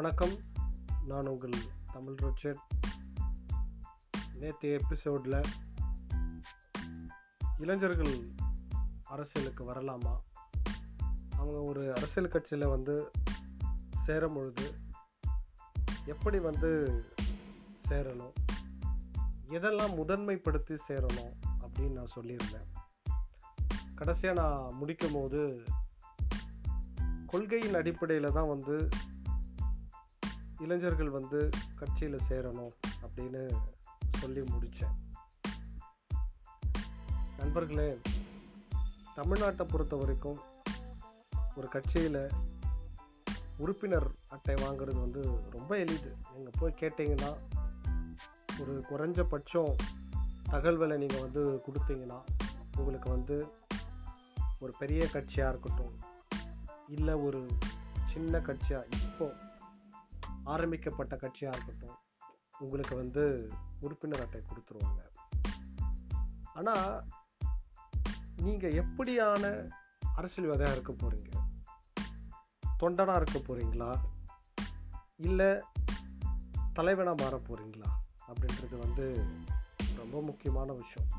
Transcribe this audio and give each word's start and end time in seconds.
வணக்கம். 0.00 0.38
நான் 1.06 1.26
உங்கள் 1.26 1.50
தமிழ் 1.92 2.14
ரிச்சர்ட் 2.14 2.74
நேற்று 4.34 4.68
எபிசோடில் 4.70 5.40
இளைஞர்கள் 7.58 8.30
அரசியலுக்கு 9.04 9.64
வரலாமா? 9.64 10.20
அவங்க 11.30 11.60
ஒரு 11.60 11.94
அரசியல் 11.94 12.28
கட்சியில் 12.28 12.66
வந்து 12.66 13.10
சேரும் 14.04 14.34
பொழுது 14.34 14.74
எப்படி 16.04 16.38
வந்து 16.38 17.02
சேரணும்? 17.88 18.32
எதெல்லாம் 19.48 19.96
முதன்மைப்படுத்தி 19.96 20.78
சேரணும் 20.88 21.32
அப்படின்னு 21.60 21.92
நான் 21.92 22.12
சொல்லியிருந்தேன். 22.16 22.68
கடைசியாக 23.94 24.40
நான் 24.40 24.74
முடிக்கும் 24.74 25.12
போது 25.12 25.64
கொள்கையின் 27.26 27.74
அடிப்படையில் 27.74 28.32
தான் 28.32 28.48
வந்து 28.48 28.88
இளைஞர்கள் 30.60 31.10
வந்து 31.10 31.48
கட்சியில் 31.74 32.20
சேரணும் 32.28 32.72
அப்படின்னு 33.02 33.42
சொல்லி 34.18 34.40
முடித்தேன் 34.40 34.96
நண்பர்களே 37.36 37.98
தமிழ்நாட்டை 39.16 39.68
பொறுத்த 39.68 39.96
வரைக்கும் 39.96 40.40
ஒரு 41.54 41.68
கட்சியில் 41.68 42.30
உறுப்பினர் 43.56 44.10
அட்டை 44.28 44.54
வாங்குறது 44.54 45.00
வந்து 45.00 45.22
ரொம்ப 45.50 45.78
எளிது. 45.78 46.16
நீங்கள் 46.34 46.56
போய் 46.58 46.78
கேட்டிங்கன்னா 46.80 47.30
ஒரு 48.60 48.84
குறைஞ்சபட்சம் 48.90 49.72
தகவலை 50.50 50.98
நீங்கள் 50.98 51.20
வந்து 51.20 51.62
கொடுத்தீங்கன்னா 51.66 52.20
உங்களுக்கு 52.76 53.10
வந்து 53.10 53.46
ஒரு 54.58 54.72
பெரிய 54.78 55.08
கட்சியாக 55.12 55.48
இருக்கட்டும் 55.48 55.98
இல்லை 56.88 57.14
ஒரு 57.14 57.46
சின்ன 58.12 58.38
கட்சியாக 58.38 58.84
இப்போ 58.92 59.34
ஆரம்பிக்கப்பட்ட 60.52 61.14
கட்சியாக 61.16 61.56
இருக்கட்டும் 61.56 61.98
உங்களுக்கு 62.58 62.94
வந்து 62.96 63.24
உறுப்பினர் 63.80 64.22
அட்டை 64.24 64.40
கொடுத்துருவாங்க. 64.40 65.00
ஆனால் 66.54 67.04
நீங்கள் 68.36 68.76
எப்படியான 68.82 69.44
அரசியல்வாதியாக 70.14 70.74
இருக்க 70.76 70.92
போகிறீங்க 70.92 71.32
தொண்டனாக 72.78 73.20
இருக்க 73.20 73.38
போகிறீங்களா 73.38 73.90
இல்லை 75.28 75.50
தலைவனாக 76.72 77.22
மாற 77.22 77.34
போகிறீங்களா 77.36 77.90
அப்படின்றது 78.28 78.76
வந்து 78.78 79.06
ரொம்ப 79.96 80.16
முக்கியமான 80.22 80.72
விஷயம். 80.72 81.10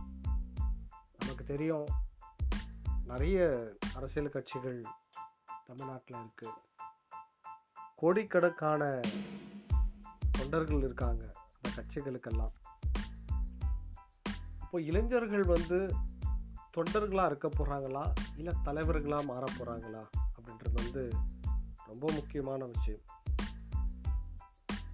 நமக்கு 1.18 1.44
தெரியும் 1.46 1.88
நிறைய 3.06 3.40
அரசியல் 3.94 4.36
கட்சிகள் 4.36 4.80
தமிழ்நாட்டில் 5.66 6.18
இருக்குது 6.18 6.60
கோடிக்கணக்கான 8.02 9.02
தொண்டர்கள் 10.32 10.78
இருக்காங்க 10.78 11.34
அந்த 11.56 11.70
கட்சிகளுக்கெல்லாம். 11.76 12.54
இப்போ 14.62 14.82
இளைஞர்கள் 14.82 15.44
வந்து 15.44 15.80
தொண்டர்களாக 16.78 17.26
இருக்க 17.26 17.48
போகிறாங்களா 17.48 18.12
இல்லை 18.38 18.54
தலைவர்களாக 18.64 19.24
மாற 19.24 19.44
போகிறாங்களா 19.60 20.04
அப்படின்றது 20.36 20.74
வந்து 20.74 21.10
ரொம்ப 21.86 22.12
முக்கியமான 22.12 22.66
விஷயம். 22.66 23.04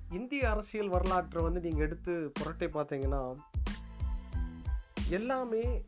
இந்திய 0.09 0.49
அரசியல் 0.49 0.87
வரலாற்றை 0.87 1.43
வந்து 1.43 1.59
நீங்கள் 1.59 1.85
எடுத்து 1.85 2.31
புரட்டை 2.39 2.69
பார்த்தீங்கன்னா 2.69 3.35
எல்லாமே 5.09 5.85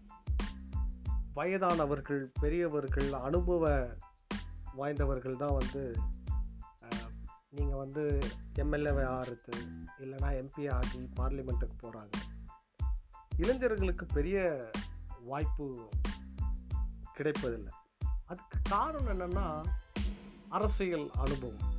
வயதானவர்கள் 1.33 2.31
பெரியவர்கள் 2.41 3.13
அனுபவ 3.13 3.89
வாய்ந்தவர்கள் 4.75 5.35
தான் 5.35 5.53
வந்து 5.53 5.95
நீங்கள் 7.49 7.77
வந்து 7.77 8.19
எம்எல்ஏவை 8.55 9.05
ஆறுது 9.05 9.53
இல்லைனா 9.99 10.29
எம்பி 10.41 10.71
ஆகி 10.71 11.09
பார்லிமெண்ட்டுக்கு 11.15 11.75
போகிறாங்க 11.81 12.17
இளைஞர்களுக்கு 13.37 14.05
பெரிய 14.05 14.67
வாய்ப்பு 15.23 15.89
கிடைப்பதில்லை. 17.13 17.73
அதுக்கு 18.25 18.57
காரணம் 18.63 19.19
என்னென்னா 19.19 19.65
அரசியல் 20.49 21.11
அனுபவம். 21.11 21.73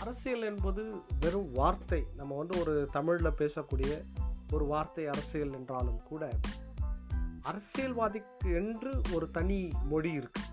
அரசியல் 0.00 0.42
என்பது 0.42 1.02
வெறும் 1.20 1.52
வார்த்தை. 1.52 2.04
நம்ம 2.16 2.36
வந்து 2.36 2.60
ஒரு 2.60 2.88
தமிழில் 2.92 3.38
பேசக்கூடிய 3.38 4.02
ஒரு 4.50 4.64
வார்த்தை 4.64 5.06
அரசியல் 5.06 5.52
என்றாலும் 5.52 6.02
கூட 6.02 6.38
அரசியல்வாதிக்கு 7.42 8.54
என்று 8.54 9.00
ஒரு 9.12 9.30
தனி 9.30 9.70
மொழி 9.82 10.18
இருக்குது 10.18 10.52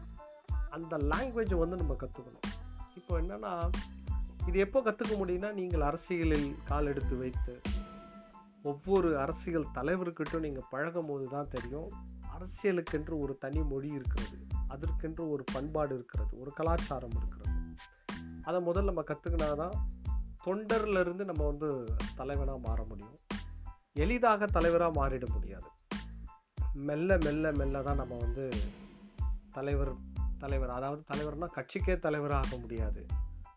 அந்த 0.70 0.98
லாங்குவேஜை 0.98 1.58
வந்து 1.58 1.76
நம்ம 1.76 1.94
கற்றுக்கணும் 1.94 2.50
இப்போ 2.96 3.22
என்னென்னா 3.22 3.70
இது 4.48 4.60
எப்போ 4.60 4.80
கற்றுக்க 4.82 5.14
முடியும்னா 5.16 5.54
நீங்கள் 5.54 5.82
அரசியலில் 5.82 6.56
கால் 6.66 6.86
எடுத்து 6.86 7.18
வைத்து 7.18 7.62
ஒவ்வொரு 8.64 9.20
அரசியல் 9.20 9.68
தலைவர்கிட்டும் 9.76 10.40
நீங்கள் 10.40 10.68
பழகும் 10.70 11.06
போது 11.06 11.30
தான் 11.30 11.50
தெரியும் 11.50 11.90
அரசியலுக்கென்று 12.38 13.20
ஒரு 13.20 13.38
தனி 13.38 13.64
மொழி 13.64 13.90
இருக்கிறது 13.90 14.38
அதற்கென்று 14.68 15.30
ஒரு 15.30 15.44
பண்பாடு 15.54 15.96
இருக்கிறது 15.96 16.40
ஒரு 16.40 16.54
கலாச்சாரம் 16.54 17.16
இருக்கிறது. 17.18 17.54
அதை 18.44 18.60
முதல்ல 18.66 18.84
நம்ம 18.84 19.02
கற்றுக்கினா 19.02 19.56
தான் 19.56 19.76
தொண்டர்லேருந்து 20.46 21.24
நம்ம 21.24 21.46
வந்து 21.46 21.96
தலைவனாக 22.16 22.60
மாற 22.60 22.84
முடியும். 22.84 23.18
எளிதாக 23.94 24.46
தலைவராக 24.46 24.94
மாறிட 25.00 25.26
முடியாது. 25.34 25.70
மெல்ல 26.74 27.18
மெல்ல 27.18 27.52
மெல்ல 27.52 27.82
தான் 27.82 27.96
நம்ம 27.96 28.18
வந்து 28.18 28.50
தலைவர் 29.52 29.94
தலைவர் 30.38 30.70
அதாவது 30.70 31.04
தலைவர்னால் 31.14 31.56
கட்சிக்கே 31.56 32.00
தலைவராக 32.00 32.58
முடியாது. 32.58 33.06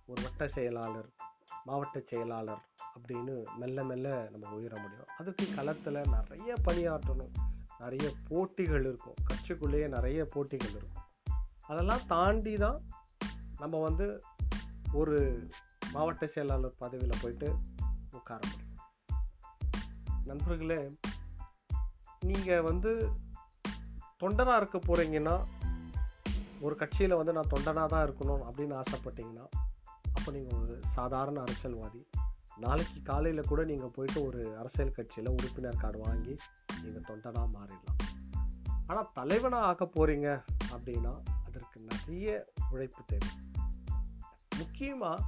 ஒரு 0.06 0.22
வட்ட 0.22 0.48
செயலாளர் 0.48 1.08
மாவட்ட 1.64 2.00
செயலாளர் 2.00 2.62
அப்படின்னு 2.98 3.44
மெல்ல 3.56 3.84
மெல்ல 3.84 4.28
நம்ம 4.30 4.56
உயர 4.56 4.80
முடியும். 4.80 5.06
அதுக்கு 5.18 5.54
களத்தில் 5.54 5.92
நிறைய 5.92 6.54
பணியாற்றணும். 6.64 7.32
நிறைய 7.78 8.10
போட்டிகள் 8.28 8.80
இருக்கும். 8.80 9.14
கட்சிக்குள்ளேயே 9.30 9.88
நிறைய 9.88 10.24
போட்டிகள் 10.24 10.70
இருக்கும். 10.70 11.02
அதெல்லாம் 11.66 12.06
தாண்டி 12.06 12.56
தான் 12.56 12.88
நம்ம 13.58 13.82
வந்து 13.82 14.22
ஒரு 14.92 15.48
மாவட்ட 15.92 16.26
செயலாளர் 16.26 16.76
பதவியில் 16.78 17.20
போயிட்டு 17.22 17.56
உட்கார 18.10 18.40
முடியும். 18.50 18.72
நண்பர்களே 20.24 20.96
நீங்கள் 22.20 22.60
வந்து 22.60 23.12
தொண்டராக 24.24 24.56
இருக்க 24.56 24.78
போகிறீங்கன்னா 24.78 25.46
ஒரு 26.60 26.76
கட்சியில் 26.76 27.14
வந்து 27.14 27.32
நான் 27.32 27.52
தொண்டனாக 27.56 27.88
தான் 27.88 28.08
இருக்கணும் 28.08 28.42
அப்படின்னு 28.50 28.82
ஆசைப்பட்டீங்கன்னா 28.82 29.46
அப்போ 30.14 30.32
நீங்கள் 30.32 30.58
ஒரு 30.58 30.80
சாதாரண 30.82 31.40
அரசியல்வாதி. 31.40 32.06
நாளைக்கு 32.56 33.02
காலையில் 33.02 33.48
கூட 33.48 33.64
நீங்கள் 33.64 33.94
போயிட்டு 33.94 34.26
ஒரு 34.26 34.56
அரசியல் 34.58 34.92
கட்சியில் 34.92 35.30
உறுப்பினர் 35.30 35.76
கார்டு 35.76 35.98
வாங்கி 35.98 36.36
நீங்கள் 36.82 37.06
தொண்டனாக 37.08 37.48
மாறிடலாம். 37.54 38.00
ஆனால் 38.86 39.10
தலைவனாக 39.14 39.64
ஆக்க 39.64 39.84
போகிறீங்க 39.84 40.28
அப்படின்னா 40.72 41.12
அதற்கு 41.46 41.80
நிறைய 41.80 42.52
உழைப்பு 42.70 43.02
தேவை. 43.06 43.28
முக்கியமாக 44.58 45.22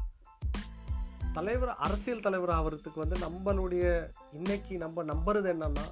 தலைவர் 1.32 1.68
அரசியல் 1.68 2.20
தலைவர் 2.20 2.54
ஆகிறதுக்கு 2.56 2.94
வந்து 2.94 3.16
நம்மளுடைய 3.18 3.86
இன்னைக்கு 4.32 4.76
நம்ம 4.78 5.04
நம்புறது 5.04 5.48
என்னன்னா 5.54 5.86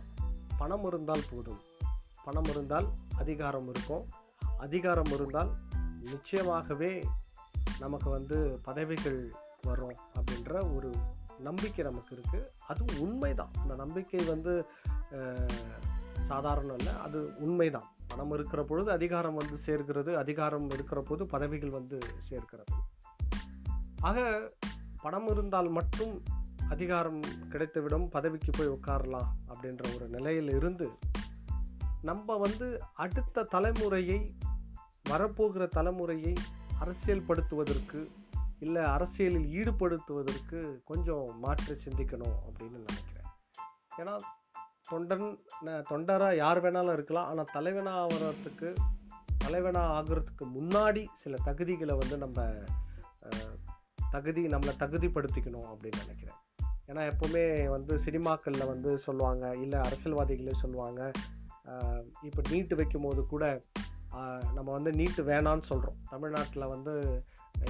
பணம் 0.59 0.84
இருந்தால் 0.84 1.28
போதும். 1.31 1.61
பணம் 2.25 2.44
இருந்தால் 2.44 2.88
அதிகாரம் 3.16 3.69
இருக்கும். 3.69 4.05
அதிகாரம் 4.59 5.12
இருந்தால் 5.12 5.50
நிச்சயமாகவே 6.03 7.05
நமக்கு 7.84 8.11
வந்து 8.11 8.59
பதவிகள் 8.62 9.33
வரும் 9.62 9.97
அப்படின்ற 10.15 10.75
ஒரு 10.75 10.91
நம்பிக்கை 11.39 11.84
நமக்கு 11.84 12.12
இருக்குது 12.15 12.45
அதுவும் 12.67 13.00
உண்மைதான். 13.00 13.50
அந்த 13.61 13.75
நம்பிக்கை 13.75 14.25
வந்து 14.25 14.65
சாதாரணம் 16.23 16.78
இல்லை. 16.78 16.93
அது 17.05 17.33
உண்மைதான். 17.39 17.88
பணம் 18.06 18.32
இருக்கிற 18.32 18.62
பொழுது 18.62 18.91
அதிகாரம் 18.91 19.35
வந்து 19.35 19.59
சேர்க்கிறது 19.59 20.17
அதிகாரம் 20.17 20.70
இருக்கிற 20.70 21.00
போது 21.00 21.26
பதவிகள் 21.26 21.70
வந்து 21.70 21.99
சேர்க்கிறது. 22.19 22.73
ஆக 24.00 24.49
பணம் 25.03 25.29
இருந்தால் 25.29 25.69
மட்டும் 25.69 26.23
அதிகாரம் 26.69 27.20
கிடைத்துவிடும் 27.50 28.06
பதவிக்கு 28.11 28.50
போய் 28.50 28.76
உட்காரலாம் 28.76 29.31
அப்படின்ற 29.49 29.94
ஒரு 29.94 30.09
நிலையில் 30.09 30.50
இருந்து 30.50 30.91
நம்ம 32.03 32.37
வந்து 32.37 32.81
அடுத்த 32.94 33.47
தலைமுறையை 33.53 34.29
வரப்போகிற 35.09 35.69
தலைமுறையை 35.69 36.32
அரசியல்படுத்துவதற்கு 36.82 38.00
இல்லை 38.65 38.82
அரசியலில் 38.94 39.49
ஈடுபடுத்துவதற்கு 39.59 40.59
கொஞ்சம் 40.91 41.26
மாற்றி 41.44 41.75
சிந்திக்கணும் 41.85 42.37
அப்படின்னு 42.47 42.79
நினைக்கிறேன். 42.87 43.29
ஏன்னா 44.00 44.15
தொண்டன் 44.91 45.26
தொண்டராக 45.91 46.41
யார் 46.44 46.61
வேணாலும் 46.65 46.97
இருக்கலாம். 46.97 47.29
ஆனால் 47.31 47.53
தலைவனாக 47.56 48.03
ஆகிறதுக்கு 48.05 48.71
தலைவனாக 49.44 49.94
ஆகிறதுக்கு 49.99 50.44
முன்னாடி 50.56 51.03
சில 51.23 51.37
தகுதிகளை 51.49 51.94
வந்து 52.03 52.17
நம்ம 52.25 52.41
தகுதி 54.15 54.43
நம்மளை 54.55 54.75
தகுதிப்படுத்திக்கணும் 54.82 55.69
அப்படின்னு 55.73 56.03
நினைக்கிறேன். 56.05 56.41
ஏன்னா 56.88 57.03
எப்போவுமே 57.11 57.44
வந்து 57.75 57.93
சினிமாக்களில் 58.06 58.71
வந்து 58.73 58.91
சொல்லுவாங்க 59.06 59.44
இல்லை 59.65 59.79
அரசியல்வாதிகளே 59.87 60.55
சொல்லுவாங்க 60.62 61.03
இப்போ 62.29 62.41
நீட்டு 62.50 62.75
வைக்கும் 62.81 63.05
போது 63.06 63.21
கூட 63.32 63.44
நம்ம 64.52 64.72
வந்து 64.72 64.93
நீட்டு 64.93 65.22
வேணான்னு 65.25 65.62
சொல்கிறோம் 65.62 65.99
தமிழ்நாட்டில் 66.11 66.66
வந்து 66.66 66.93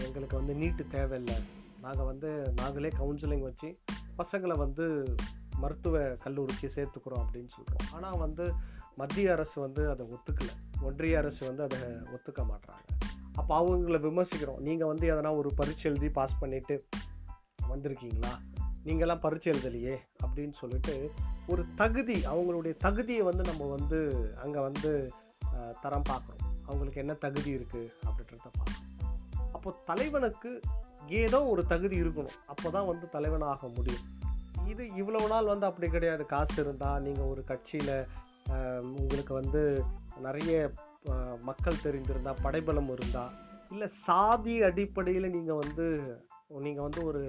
எங்களுக்கு 0.06 0.36
வந்து 0.36 0.54
நீட்டு 0.54 0.86
தேவையில்லை. 0.86 1.36
நாங்கள் 1.80 2.04
வந்து 2.04 2.52
நாங்களே 2.56 2.88
கவுன்சிலிங் 2.88 3.40
வச்சு 3.40 3.76
பசங்களை 4.18 4.56
வந்து 4.56 5.16
மருத்துவ 5.58 6.16
கல்லூரிக்கு 6.22 6.68
சேர்த்துக்கிறோம் 6.74 7.22
அப்படின்னு 7.24 7.50
சொல்கிறோம் 7.56 7.86
ஆனால் 7.92 8.18
வந்து 8.18 8.52
மத்திய 8.96 9.32
அரசு 9.32 9.60
வந்து 9.60 9.90
அதை 9.90 10.06
ஒத்துக்கல. 10.06 10.50
ஒன்றிய 10.82 11.18
அரசு 11.18 11.46
வந்து 11.46 11.62
அதை 11.62 11.78
ஒத்துக்க 12.16 12.42
மாட்றாங்க. 12.50 12.86
அப்போ 13.34 13.52
அவங்கள 13.60 13.98
விமர்சிக்கிறோம். 14.08 14.58
நீங்கள் 14.58 14.86
வந்து 14.86 15.06
எதனா 15.12 15.36
ஒரு 15.36 15.50
பரீட்சை 15.56 15.90
எழுதி 15.90 16.10
பாஸ் 16.10 16.40
பண்ணிவிட்டு 16.40 16.76
வந்திருக்கீங்களா? 17.68 18.32
நீங்களாம் 18.84 19.20
பரீட்சை 19.20 19.52
எழுதலையே 19.52 19.96
அப்படின்னு 20.24 20.52
சொல்லிட்டு 20.52 21.10
ஒரு 21.46 21.64
தகுதி 21.74 22.16
அவங்களுடைய 22.32 22.76
தகுதியை 22.76 23.22
வந்து 23.22 23.44
நம்ம 23.44 23.68
வந்து 23.76 24.00
அங்கே 24.42 24.58
வந்து 24.58 25.12
தரம் 25.82 26.08
பார்க்குறோம் 26.10 26.42
அவங்களுக்கு 26.68 27.02
என்ன 27.04 27.14
தகுதி 27.24 27.50
இருக்குது 27.58 27.92
அப்படின்றத 28.08 28.50
பார்க்கணும். 28.58 28.90
அப்போ 29.56 29.70
தலைவனுக்கு 29.90 30.50
ஏதோ 31.22 31.38
ஒரு 31.52 31.62
தகுதி 31.72 31.96
இருக்கணும். 32.02 32.38
அப்போ 32.52 32.68
தான் 32.76 32.88
வந்து 32.90 33.06
தலைவனாக 33.16 33.68
முடியும். 33.76 34.04
இது 34.72 34.82
இவ்வளவு 35.00 35.30
நாள் 35.32 35.50
வந்து 35.52 35.66
அப்படி 35.68 35.88
கிடையாது. 35.94 36.24
காசு 36.34 36.56
இருந்தால் 36.64 37.02
நீங்கள் 37.06 37.30
ஒரு 37.32 37.42
கட்சியில் 37.50 37.96
உங்களுக்கு 39.00 39.32
வந்து 39.40 39.62
நிறைய 40.26 40.52
மக்கள் 41.48 41.82
தெரிந்திருந்தா 41.86 42.32
படைபலம் 42.44 42.90
இருந்தால் 42.96 43.32
இல்லை 43.72 43.88
சாதி 44.06 44.54
அடிப்படையில் 44.68 45.34
நீங்கள் 45.36 45.60
வந்து 45.62 45.86
நீங்கள் 46.64 46.86
வந்து 46.86 47.00
ஒரு 47.10 47.22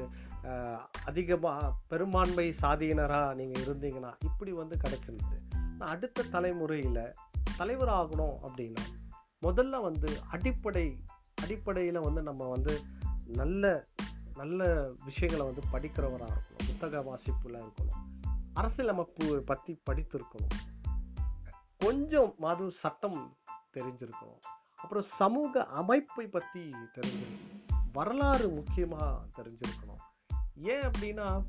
அதிகமாக 1.10 1.70
பெரும்பான்மை 1.92 2.46
சாதியினராக 2.64 3.36
நீங்கள் 3.40 3.64
இருந்தீங்கன்னா 3.66 4.12
இப்படி 4.28 4.52
வந்து 4.60 4.76
கிடச்சிருந்தது. 4.84 5.40
அடுத்த 5.94 6.28
தலைமுறையில் 6.36 7.02
தலைவர் 7.58 7.90
ஆகணும் 7.90 8.38
அப்படின்னா 8.44 8.84
முதல்ல 9.42 9.82
வந்து 9.82 10.22
அடிப்படை 10.30 11.04
அடிப்படையில் 11.42 12.00
வந்து 12.00 12.22
நம்ம 12.22 12.50
வந்து 12.50 12.82
நல்ல 13.26 13.86
நல்ல 14.34 14.92
விஷயங்களை 15.06 15.54
வந்து 15.54 15.62
படிக்கிறவராக 15.72 16.32
இருக்கணும். 16.32 16.68
புத்தக 16.68 17.02
வாசிப்பில் 17.02 17.62
இருக்கணும். 17.62 18.30
அரசியலமைப்பு 18.54 19.44
பற்றி 19.46 19.82
படித்திருக்கணும். 19.90 20.58
கொஞ்சம் 21.78 22.34
மாது 22.38 22.72
சட்டம் 22.72 23.38
தெரிஞ்சிருக்கணும். 23.74 24.40
அப்புறம் 24.76 25.04
சமூக 25.04 25.66
அமைப்பை 25.66 26.28
பற்றி 26.28 26.72
தெரிஞ்சிருக்கணும் 26.96 27.64
வரலாறு 27.94 28.50
முக்கியமாக 28.50 29.26
தெரிஞ்சிருக்கணும். 29.38 30.34
ஏன் 30.56 30.82
அப்படின்னா 30.82 31.44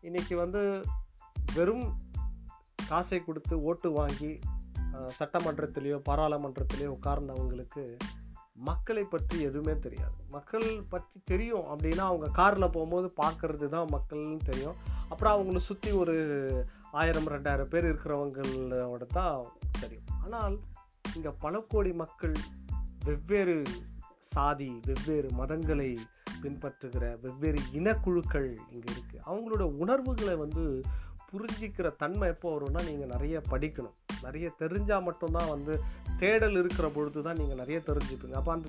இன்னைக்கு 0.00 0.36
வந்து 0.36 0.82
வெறும் 1.54 2.00
காசை 2.88 3.24
கொடுத்து 3.24 3.62
ஓட்டு 3.62 3.90
வாங்கி 3.90 4.38
சட்டமன்றத்திலேயோ 5.18 5.98
பாராளுமன்றத்திலேயோ 6.08 6.90
உட்கார்ந்தவங்களுக்கு 6.96 7.84
மக்களை 8.68 9.02
பற்றி 9.04 9.36
எதுவுமே 9.48 9.74
தெரியாது. 9.84 10.16
மக்கள் 10.36 10.66
பற்றி 10.92 11.18
தெரியும். 11.32 11.66
அப்படின்னா 11.72 12.04
அவங்க 12.10 12.28
காரில் 12.38 12.72
போகும்போது 12.76 13.08
பார்க்கறது 13.22 13.66
தான் 13.74 13.92
மக்கள்னு 13.94 14.38
தெரியும். 14.50 14.78
அப்புறம் 15.10 15.34
அவங்கள 15.36 15.60
சுற்றி 15.68 15.90
ஒரு 16.02 16.16
ஆயிரம் 17.00 17.28
ரெண்டாயிரம் 17.34 17.70
பேர் 17.74 17.88
இருக்கிறவங்களோட 17.90 19.06
தான் 19.18 19.46
தெரியும். 19.82 20.08
ஆனால் 20.24 20.56
இங்கே 21.16 21.32
பல 21.44 21.60
கோடி 21.72 21.92
மக்கள் 22.02 22.36
வெவ்வேறு 23.08 23.56
சாதி 24.32 24.70
வெவ்வேறு 24.88 25.28
மதங்களை 25.40 25.90
பின்பற்றுகிற 26.42 27.04
வெவ்வேறு 27.22 27.60
இனக்குழுக்கள் 27.78 28.50
இங்கே 28.74 28.88
இருக்குது 28.94 29.24
அவங்களோட 29.28 29.64
உணர்வுகளை 29.84 30.34
வந்து 30.44 30.64
புரிஞ்சிக்கிற 31.30 31.88
தன்மை 32.02 32.26
எப்போ 32.34 32.48
வரும்னா 32.54 32.82
நீங்கள் 32.88 33.12
நிறைய 33.14 33.36
படிக்கணும். 33.52 33.96
நிறைய 34.22 34.52
தெரிஞ்சால் 34.58 35.02
மட்டும்தான் 35.02 35.48
வந்து 35.48 35.80
தேடல் 36.18 36.56
இருக்கிற 36.56 36.88
பொழுது 36.88 37.22
தான் 37.22 37.36
நீங்கள் 37.36 37.56
நிறைய 37.56 37.80
தெரிஞ்சுப்பீங்க. 37.86 38.32
அப்போ 38.32 38.52
அந்த 38.52 38.68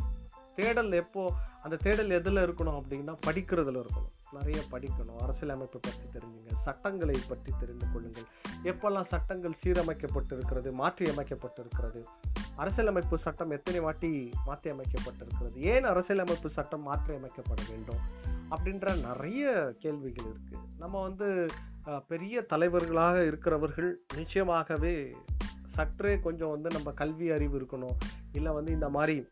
தேடல் 0.55 0.91
எப்போது 0.91 1.35
அந்த 1.63 1.75
தேடல் 1.75 2.09
எதில் 2.09 2.45
இருக்கணும் 2.45 2.77
அப்படின்னா 2.79 3.13
படிக்கிறதுல 3.27 3.81
இருக்கணும். 3.83 4.15
நிறைய 4.31 4.59
படிக்கணும். 4.71 5.19
அரசியலமைப்பை 5.23 5.79
பற்றி 5.81 6.05
தெரிஞ்சுங்க. 6.15 6.53
சட்டங்களை 6.53 7.15
பற்றி 7.27 7.51
தெரிந்து 7.59 7.85
கொள்ளுங்கள். 7.93 8.27
எப்போல்லாம் 8.63 9.09
சட்டங்கள் 9.13 9.55
சீரமைக்கப்பட்டிருக்கிறது 9.63 10.71
மாற்றி 10.71 11.05
அமைக்கப்பட்டிருக்கிறது 11.05 12.01
அரசியலமைப்பு 12.55 13.17
சட்டம் 13.17 13.51
எத்தனை 13.51 13.79
வாட்டி 13.79 14.11
மாற்றி 14.45 14.69
அமைக்கப்பட்டிருக்கிறது 14.71 15.55
ஏன் 15.73 15.83
அரசியலமைப்பு 15.83 16.49
சட்டம் 16.49 16.81
மாற்றி 16.81 17.13
அமைக்கப்பட 17.13 17.61
வேண்டும்? 17.69 18.01
அப்படின்ற 18.51 19.01
நிறைய 19.01 19.73
கேள்விகள் 19.79 20.29
இருக்குது 20.31 20.67
நம்ம 20.77 21.01
வந்து 21.01 21.27
பெரிய 22.07 22.41
தலைவர்களாக 22.41 23.25
இருக்கிறவர்கள் 23.25 23.99
நிச்சயமாகவே 24.15 25.13
சற்றே 25.67 26.19
கொஞ்சம் 26.19 26.49
வந்து 26.49 26.69
நம்ம 26.69 26.91
கல்வி 26.91 27.31
அறிவு 27.31 27.59
இருக்கணும். 27.59 27.97
இல்லை 28.33 28.51
வந்து 28.51 28.71
இந்த 28.71 28.89
மாதிரி 28.89 29.27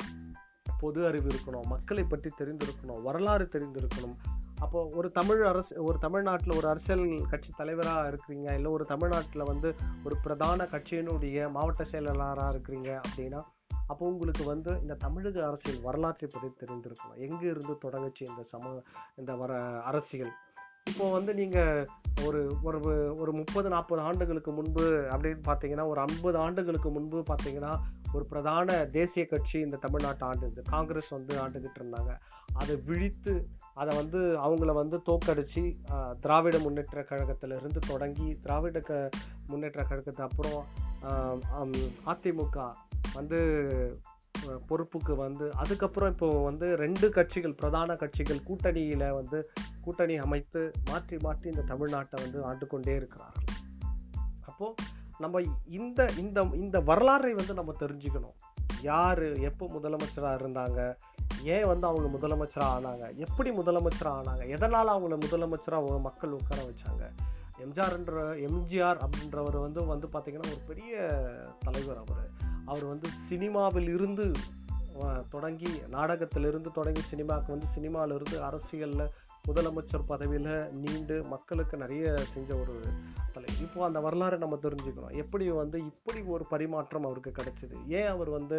பொது 0.80 1.06
அறிவு 1.06 1.30
இருக்கணும். 1.30 1.66
மக்களை 1.66 2.04
பற்றி 2.04 2.30
தெரிந்திருக்கணும். 2.40 3.02
வரலாறு 3.02 3.50
தெரிந்திருக்கணும். 3.52 4.16
அப்போ 4.60 4.88
ஒரு 4.94 5.12
தமிழ் 5.12 5.44
அரசு 5.44 5.84
ஒரு 5.84 5.98
தமிழ்நாட்டில் 6.00 6.56
ஒரு 6.56 6.68
அரசியல் 6.68 7.26
கட்சி 7.30 7.52
தலைவராக 7.58 8.10
இருக்கிறீங்க. 8.10 8.54
இல்லை 8.54 8.66
ஒரு 8.66 8.86
தமிழ்நாட்டில் 8.86 9.44
வந்து 9.44 9.76
ஒரு 10.04 10.18
பிரதான 10.24 10.64
கட்சியினுடைய 10.64 11.52
மாவட்ட 11.52 11.84
செயலாளராக 11.84 12.58
இருக்கிறீங்க 12.58 13.02
அப்படின்னா 13.08 13.42
அப்போ 13.88 14.06
உங்களுக்கு 14.06 14.44
வந்து 14.44 14.72
இந்த 14.82 14.94
தமிழக 14.94 15.48
அரசியல் 15.48 15.82
வரலாற்றை 15.82 16.30
பற்றி 16.34 16.50
தெரிந்திருக்கணும். 16.62 17.16
எங்கே 17.16 17.46
இருந்து 17.46 17.78
தொடங்குச்சு 17.86 18.24
இந்த 18.28 18.44
சம 18.44 18.84
இந்த 19.16 19.36
வர 19.36 19.82
அரசியல்? 19.82 20.34
இப்போ 20.88 21.06
வந்து 21.12 21.32
நீங்கள் 21.34 21.86
ஒரு 22.26 22.40
ஒரு 22.64 22.78
ஒரு 23.20 23.32
முப்பது 23.32 23.68
நாற்பது 23.70 24.02
ஆண்டுகளுக்கு 24.02 24.52
முன்பு 24.52 24.86
அப்படின்னு 25.12 25.44
பார்த்தீங்கன்னா 25.46 25.86
ஒரு 25.88 26.00
ஐம்பது 26.00 26.38
ஆண்டுகளுக்கு 26.38 26.90
முன்பு 26.90 27.20
பார்த்தீங்கன்னா 27.28 27.72
ஒரு 28.14 28.26
பிரதான 28.26 28.78
தேசிய 28.92 29.24
கட்சி 29.26 29.58
இந்த 29.60 29.78
தமிழ்நாட்டை 29.82 30.26
ஆண்டுது 30.28 30.62
காங்கிரஸ் 30.70 31.10
வந்து 31.10 31.34
ஆண்டுகிட்டு 31.40 31.80
இருந்தாங்க 31.80 32.14
அதை 32.54 32.76
விழித்து 32.86 33.34
அதை 33.74 33.92
வந்து 33.96 34.20
அவங்கள 34.38 34.74
வந்து 34.74 35.00
தோக்கடிச்சு 35.10 35.64
திராவிட 36.20 36.58
முன்னேற்ற 36.60 37.04
கழகத்திலிருந்து 37.04 37.82
தொடங்கி 37.88 38.30
திராவிட 38.42 38.80
க 38.80 38.94
முன்னேற்ற 39.48 39.84
கழகத்து 39.84 40.24
அப்புறம் 40.24 40.62
அதிமுக 42.06 42.58
வந்து 43.14 43.40
பொறுப்புக்கு 44.68 45.16
வந்து 45.16 45.54
அதுக்கப்புறம் 45.54 46.10
இப்போ 46.10 46.44
வந்து 46.44 46.76
ரெண்டு 46.76 47.10
கட்சிகள் 47.10 47.54
பிரதான 47.54 47.96
கட்சிகள் 47.96 48.44
கூட்டணியில் 48.44 49.14
வந்து 49.14 49.50
கூட்டணி 49.82 50.18
அமைத்து 50.18 50.72
மாற்றி 50.86 51.18
மாற்றி 51.18 51.50
இந்த 51.50 51.76
தமிழ்நாட்டை 51.76 52.22
வந்து 52.22 52.44
ஆண்டு 52.44 52.68
கொண்டே 52.68 52.96
இருக்கிறார்கள். 52.96 53.46
அப்போது 54.46 54.76
நம்ம 55.18 55.42
இந்த 55.66 56.10
இந்த 56.18 56.48
இந்த 56.54 56.80
வரலாறை 56.80 57.32
வந்து 57.32 57.54
நம்ம 57.54 57.76
தெரிஞ்சுக்கணும். 57.80 58.36
யார் 58.82 59.40
எப்போ 59.40 59.66
முதலமைச்சராக 59.66 60.40
இருந்தாங்க 60.40 60.96
ஏன் 61.44 61.68
வந்து 61.68 61.88
அவங்க 61.88 62.08
முதலமைச்சராக 62.18 62.76
ஆனாங்க 62.76 63.16
எப்படி 63.16 63.52
முதலமைச்சராக 63.52 64.20
ஆனாங்க 64.20 64.48
எதனால் 64.48 64.88
அவங்கள 64.88 65.18
முதலமைச்சராக 65.18 66.00
மக்கள் 66.00 66.32
உட்கார 66.32 66.62
வச்சாங்க? 66.62 67.12
எம்ஜிஆர்ன்ற 67.66 68.48
எம்ஜிஆர் 68.48 68.98
அப்படின்றவர் 68.98 69.60
வந்து 69.60 69.86
வந்து 69.86 70.08
பார்த்திங்கன்னா 70.08 70.50
ஒரு 70.50 70.62
பெரிய 70.68 71.08
தலைவர் 71.66 71.98
அவர். 71.98 72.37
அவர் 72.68 72.86
வந்து 72.94 73.10
சினிமாவில் 73.30 73.90
இருந்து 73.90 74.28
தொடங்கி 75.30 75.72
நாடகத்திலிருந்து 75.90 76.70
தொடங்கி 76.72 77.02
சினிமாவுக்கு 77.12 77.56
வந்து 77.56 77.68
சினிமாவிலிருந்து 77.76 78.38
அரசியலில் 78.48 79.12
முதலமைச்சர் 79.48 80.06
பதவியில் 80.06 80.54
நீண்டு 80.84 81.16
மக்களுக்கு 81.24 81.76
நிறைய 81.78 82.06
செஞ்ச 82.32 82.50
ஒரு 82.62 82.76
தலை 83.34 83.50
இப்போ 83.62 83.80
அந்த 83.86 84.00
வரலாறை 84.06 84.38
நம்ம 84.38 84.58
தெரிஞ்சுக்கணும் 84.64 85.16
எப்படி 85.24 85.46
வந்து 85.60 85.78
இப்படி 85.92 86.22
ஒரு 86.36 86.46
பரிமாற்றம் 86.46 87.08
அவருக்கு 87.10 87.32
கிடைச்சிது? 87.40 87.76
ஏன் 88.00 88.10
அவர் 88.14 88.30
வந்து 88.30 88.58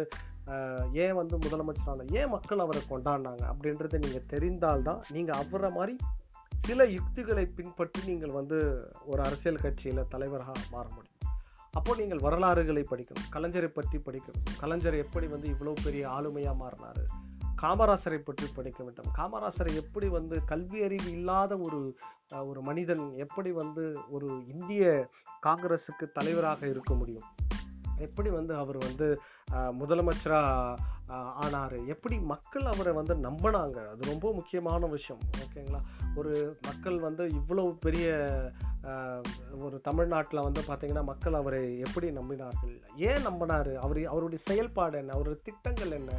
ஏன் 1.03 1.17
வந்து 1.21 1.37
முதலமைச்சரான 1.37 2.07
ஏன் 2.19 2.33
மக்கள் 2.35 2.63
அவரை 2.65 2.81
கொண்டாடினாங்க? 2.89 3.43
அப்படின்றத 3.51 3.99
நீங்கள் 4.05 4.29
தெரிந்தால்தான் 4.33 5.03
நீங்கள் 5.11 5.39
அவரை 5.43 5.71
மாதிரி 5.71 5.95
சில 6.65 6.85
யுக்திகளை 6.95 7.45
பின்பற்றி 7.57 8.01
நீங்கள் 8.05 8.37
வந்து 8.39 8.57
ஒரு 9.05 9.21
அரசியல் 9.27 9.63
கட்சியில் 9.65 10.09
தலைவராக 10.09 10.59
மாற 10.71 10.85
முடியும். 10.89 11.08
அப்போ 11.77 11.91
நீங்கள் 11.95 12.23
வரலாறுகளை 12.25 12.83
படிக்கணும். 12.91 13.27
கலைஞரை 13.35 13.69
பற்றி 13.77 13.97
படிக்கணும். 13.97 14.45
கலைஞர் 14.59 15.01
எப்படி 15.05 15.27
வந்து 15.27 15.47
இவ்வளோ 15.53 15.73
பெரிய 15.83 16.03
ஆளுமையாக 16.09 16.61
மாறினாரு? 16.63 17.03
காமராசரை 17.61 18.17
பற்றி 18.17 18.47
படிக்க 18.55 18.79
வேண்டும். 18.83 19.09
காமராசரை 19.17 19.71
எப்படி 19.81 20.07
வந்து 20.07 20.35
கல்வி 20.45 20.79
அறிவு 20.83 21.09
இல்லாத 21.11 21.57
ஒரு 21.57 21.79
ஒரு 22.49 22.61
மனிதன் 22.61 23.03
எப்படி 23.25 23.51
வந்து 23.51 23.83
ஒரு 24.09 24.27
இந்திய 24.53 24.83
காங்கிரஸுக்கு 25.47 26.05
தலைவராக 26.17 26.61
இருக்க 26.67 26.93
முடியும்? 26.93 27.27
எப்படி 27.97 28.29
வந்து 28.29 28.53
அவர் 28.55 28.77
வந்து 28.77 29.07
முதலமைச்சராக 29.79 30.75
ஆனார்? 31.43 31.75
எப்படி 31.93 32.15
மக்கள் 32.31 32.65
அவரை 32.73 32.91
வந்து 32.93 33.13
நம்பினாங்க? 33.27 33.77
அது 33.91 34.01
ரொம்ப 34.11 34.27
முக்கியமான 34.33 34.87
விஷயம். 34.95 35.21
ஓகேங்களா? 35.43 35.81
ஒரு 36.15 36.33
மக்கள் 36.67 36.97
வந்து 36.99 37.23
இவ்வளவு 37.39 37.71
பெரிய 37.85 38.07
ஒரு 39.59 39.81
தமிழ்நாட்டில் 39.81 40.41
வந்து 40.41 40.61
பார்த்திங்கன்னா 40.61 41.03
மக்கள் 41.03 41.33
அவரை 41.33 41.79
எப்படி 41.79 42.09
நம்பினார்கள்? 42.09 42.81
ஏன் 42.95 43.25
நம்பினாரு? 43.27 43.75
அவர் 43.75 44.05
அவருடைய 44.05 44.43
செயல்பாடு 44.43 44.97
என்ன? 44.97 45.13
அவருடைய 45.13 45.41
திட்டங்கள் 45.43 45.91
என்ன? 45.91 46.11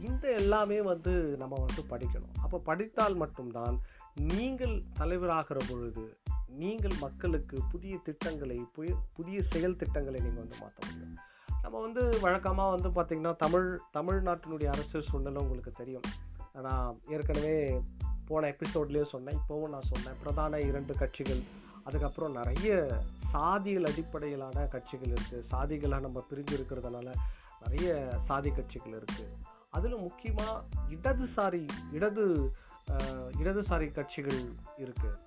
இந்த 0.00 0.28
எல்லாமே 0.28 0.82
வந்து 0.82 1.36
நம்ம 1.38 1.66
வந்து 1.66 1.96
படிக்கணும். 1.96 2.36
அப்போ 2.42 2.58
படித்தால் 2.58 3.14
மட்டும்தான் 3.14 3.80
நீங்கள் 4.14 4.82
தலைவராகிற 4.98 5.58
பொழுது 5.68 6.18
நீங்கள் 6.46 6.96
மக்களுக்கு 7.00 7.62
புதிய 7.70 7.96
திட்டங்களை 7.96 8.66
புய 8.72 8.94
புதிய 9.12 9.42
செயல் 9.42 9.76
திட்டங்களை 9.76 10.20
நீங்கள் 10.20 10.40
வந்து 10.40 10.56
மாற்ற 10.60 10.86
முடியும். 10.86 11.16
நம்ம 11.62 11.80
வந்து 11.80 12.20
வழக்கமாக 12.20 12.76
வந்து 12.76 12.88
பார்த்திங்கன்னா 12.88 13.36
தமிழ் 13.36 13.80
தமிழ்நாட்டினுடைய 13.92 14.66
அரசியல் 14.66 15.06
சூழ்நிலை 15.06 15.42
உங்களுக்கு 15.42 15.70
தெரியும். 15.70 16.02
நான் 16.52 16.98
ஏற்கனவே 17.08 17.80
போன 18.26 18.48
எபிசோட்லேயும் 18.48 19.12
சொன்னேன் 19.14 19.38
இப்போவும் 19.38 19.68
நான் 19.68 19.90
சொன்னேன் 19.90 20.18
பிரதான 20.22 20.60
இரண்டு 20.60 20.94
கட்சிகள் 20.96 21.42
அதுக்கப்புறம் 21.84 22.32
நிறைய 22.32 22.70
சாதிகள் 23.32 23.88
அடிப்படையிலான 23.90 24.66
கட்சிகள் 24.66 25.12
இருக்குது 25.16 25.46
சாதிகளாக 25.52 26.00
நம்ம 26.00 26.24
பிரிஞ்சு 26.30 26.54
இருக்கிறதுனால 26.58 27.08
நிறைய 27.64 27.88
சாதி 28.18 28.50
கட்சிகள் 28.50 28.98
இருக்குது 29.00 29.34
அதில் 29.70 29.96
முக்கியமாக 29.98 30.62
இடதுசாரி 30.96 31.64
இடது 31.92 32.26
இடதுசாரி 33.40 33.88
கட்சிகள் 33.92 34.40
இருக்குது 34.84 35.18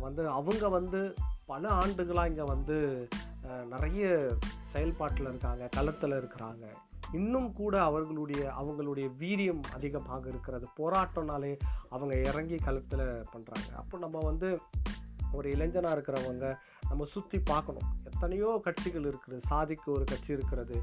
வந்து 0.00 0.22
அவங்க 0.28 0.68
வந்து 0.68 1.00
பல 1.46 1.68
ஆண்டுகளாக 1.68 2.28
இங்கே 2.28 2.42
வந்து 2.42 2.76
நிறைய 3.66 4.04
செயல்பாட்டில் 4.72 5.28
இருக்காங்க 5.28 5.64
களத்தில் 5.76 6.16
இருக்கிறாங்க. 6.20 6.64
இன்னும் 7.12 7.48
கூட 7.52 7.74
அவர்களுடைய 7.82 8.42
அவங்களுடைய 8.60 9.06
வீரியம் 9.22 9.62
அதிகமாக 9.76 10.28
இருக்கிறது. 10.28 10.66
போராட்டம்னாலே 10.80 11.52
அவங்க 11.88 12.14
இறங்கி 12.30 12.58
களத்தில் 12.66 13.06
பண்ணுறாங்க 13.32 13.70
அப்போ 13.82 13.98
நம்ம 13.98 14.18
வந்து 14.18 14.50
ஒரு 15.32 15.46
இளைஞனாக 15.54 15.94
இருக்கிறவங்க 15.96 16.46
நம்ம 16.90 17.04
சுற்றி 17.04 17.38
பார்க்கணும். 17.52 17.88
எத்தனையோ 18.10 18.60
கட்சிகள் 18.66 19.08
இருக்குது. 19.10 19.38
சாதிக்கு 19.50 19.88
ஒரு 19.96 20.04
கட்சி 20.04 20.30
இருக்கிறது. 20.36 20.78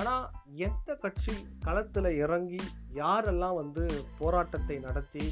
ஆனால் 0.00 0.24
எந்த 0.66 0.90
கட்சி 1.04 1.32
களத்தில் 1.66 2.10
இறங்கி 2.24 2.60
யாரெல்லாம் 3.02 3.56
வந்து 3.62 3.84
போராட்டத்தை 4.18 4.76
நடத்தி 4.88 5.24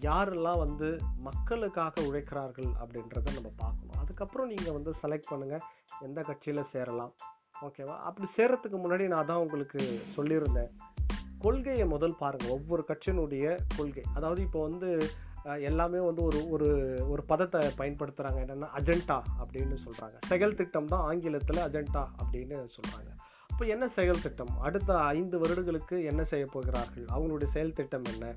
யாரெல்லாம் 0.00 0.60
வந்து 0.62 0.88
மக்களுக்காக 1.26 2.02
உழைக்கிறார்கள் 2.08 2.70
அப்படின்றத 2.82 3.34
நம்ம 3.36 3.50
பார்க்கணும். 3.62 3.98
அதுக்கப்புறம் 4.02 4.50
நீங்கள் 4.52 4.76
வந்து 4.78 4.92
செலக்ட் 5.02 5.30
பண்ணுங்கள் 5.30 5.64
எந்த 6.06 6.22
கட்சியில் 6.22 6.70
சேரலாம். 6.72 7.12
ஓகேவா 7.66 7.94
அப்படி 8.08 8.28
சேரத்துக்கு 8.36 8.78
முன்னாடி 8.82 9.04
நான் 9.14 9.30
தான் 9.30 9.42
உங்களுக்கு 9.44 9.80
சொல்லியிருந்தேன். 10.16 10.70
கொள்கையை 11.44 11.86
முதல் 11.94 12.18
பாருங்கள் 12.20 12.54
ஒவ்வொரு 12.56 12.82
கட்சியினுடைய 12.90 13.46
கொள்கை. 13.76 14.04
அதாவது 14.14 14.40
இப்போ 14.42 14.60
வந்து 14.68 14.90
எல்லாமே 15.54 15.98
வந்து 15.98 16.22
ஒரு 16.22 16.50
ஒரு 16.50 16.68
ஒரு 17.08 17.24
பதத்தை 17.24 17.60
பயன்படுத்துகிறாங்க 17.78 18.40
என்னென்னா 18.44 18.68
அஜெண்டா 18.76 19.22
அப்படின்னு 19.42 19.76
சொல்கிறாங்க 19.84 20.16
செயல் 20.20 20.54
திட்டம் 20.54 20.86
தான் 20.86 21.00
ஆங்கிலத்தில் 21.00 21.56
அஜெண்டா 21.56 22.04
அப்படின்னு 22.22 22.66
சொல்கிறாங்க 22.76 23.24
அப்போ 23.50 23.68
என்ன 23.68 23.88
செயல் 23.88 24.20
திட்டம்? 24.20 24.58
அடுத்த 24.58 24.98
ஐந்து 24.98 25.38
வருடங்களுக்கு 25.38 26.04
என்ன 26.04 26.24
செய்ய 26.24 26.46
போகிறார்கள்? 26.46 27.04
அவங்களுடைய 27.04 27.44
செயல் 27.44 27.72
திட்டம் 27.72 28.04
என்ன? 28.04 28.34